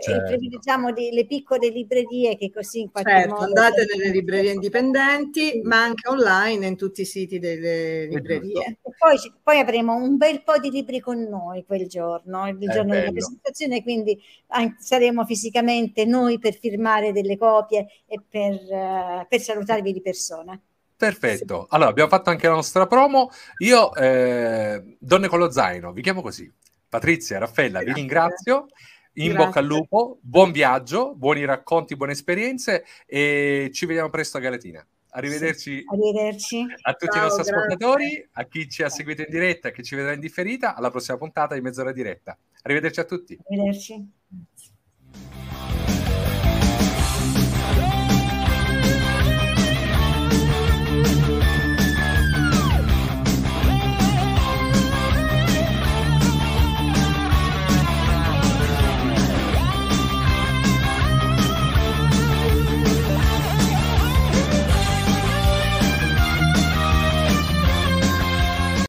certo. 0.00 0.28
privilegiamo 0.28 0.92
di, 0.92 1.10
le 1.12 1.26
piccole 1.26 1.68
librerie 1.68 2.36
che 2.36 2.50
così 2.50 2.80
in 2.80 2.90
qualche 2.90 3.10
certo, 3.10 3.34
modo... 3.34 3.44
andate 3.44 3.84
nelle 3.84 4.10
librerie 4.10 4.52
indipendenti, 4.52 5.50
sì. 5.50 5.60
ma 5.62 5.82
anche 5.82 6.08
online 6.08 6.66
in 6.66 6.76
tutti 6.76 7.02
i 7.02 7.04
siti 7.04 7.38
delle 7.38 8.06
librerie. 8.06 8.78
Poi, 8.98 9.16
poi, 9.42 9.58
avremo 9.58 9.94
un 9.94 10.16
bel 10.16 10.42
po' 10.42 10.58
di 10.58 10.70
libri 10.70 11.00
con 11.00 11.20
noi 11.22 11.64
quel 11.64 11.86
giorno, 11.88 12.48
il 12.48 12.58
giorno 12.58 12.90
bello. 12.90 13.00
della 13.00 13.10
presentazione, 13.12 13.82
quindi 13.82 14.20
saremo 14.78 15.24
fisicamente 15.24 16.04
noi 16.04 16.38
per 16.38 16.54
firmare 16.54 17.12
delle 17.12 17.36
copie 17.36 17.86
e 18.06 18.20
per, 18.28 18.52
uh, 18.52 19.26
per 19.28 19.40
salutarvi 19.40 19.92
di 19.92 20.00
persona. 20.00 20.60
Perfetto, 21.02 21.66
allora 21.70 21.90
abbiamo 21.90 22.08
fatto 22.08 22.30
anche 22.30 22.46
la 22.46 22.54
nostra 22.54 22.86
promo. 22.86 23.30
Io, 23.58 23.92
eh, 23.96 24.96
Donne 25.00 25.26
con 25.26 25.40
lo 25.40 25.50
zaino, 25.50 25.92
vi 25.92 26.00
chiamo 26.00 26.22
così. 26.22 26.48
Patrizia, 26.88 27.38
Raffaella, 27.38 27.80
vi 27.80 27.92
ringrazio. 27.92 28.66
In 29.14 29.32
Grazie. 29.32 29.44
bocca 29.44 29.58
al 29.58 29.66
lupo, 29.66 30.18
buon 30.22 30.52
viaggio, 30.52 31.14
buoni 31.14 31.44
racconti, 31.44 31.96
buone 31.96 32.12
esperienze 32.12 32.84
e 33.04 33.70
ci 33.72 33.84
vediamo 33.84 34.08
presto 34.08 34.38
a 34.38 34.40
Galatina. 34.40 34.86
Arrivederci, 35.10 35.80
sì. 35.80 35.84
Arrivederci. 35.86 36.66
a 36.80 36.92
tutti 36.94 37.12
Ciao, 37.12 37.20
i 37.20 37.28
nostri 37.28 37.42
grazie. 37.42 37.52
ascoltatori, 37.52 38.28
a 38.32 38.44
chi 38.44 38.68
ci 38.70 38.82
ha 38.82 38.88
seguito 38.88 39.20
in 39.20 39.28
diretta, 39.28 39.68
a 39.68 39.70
chi 39.70 39.82
ci 39.82 39.94
vedrà 39.94 40.12
in 40.12 40.20
differita, 40.20 40.74
alla 40.74 40.90
prossima 40.90 41.18
puntata 41.18 41.54
di 41.54 41.60
Mezz'ora 41.60 41.92
diretta. 41.92 42.38
Arrivederci 42.62 43.00
a 43.00 43.04
tutti. 43.04 43.38
Arrivederci. 43.48 44.10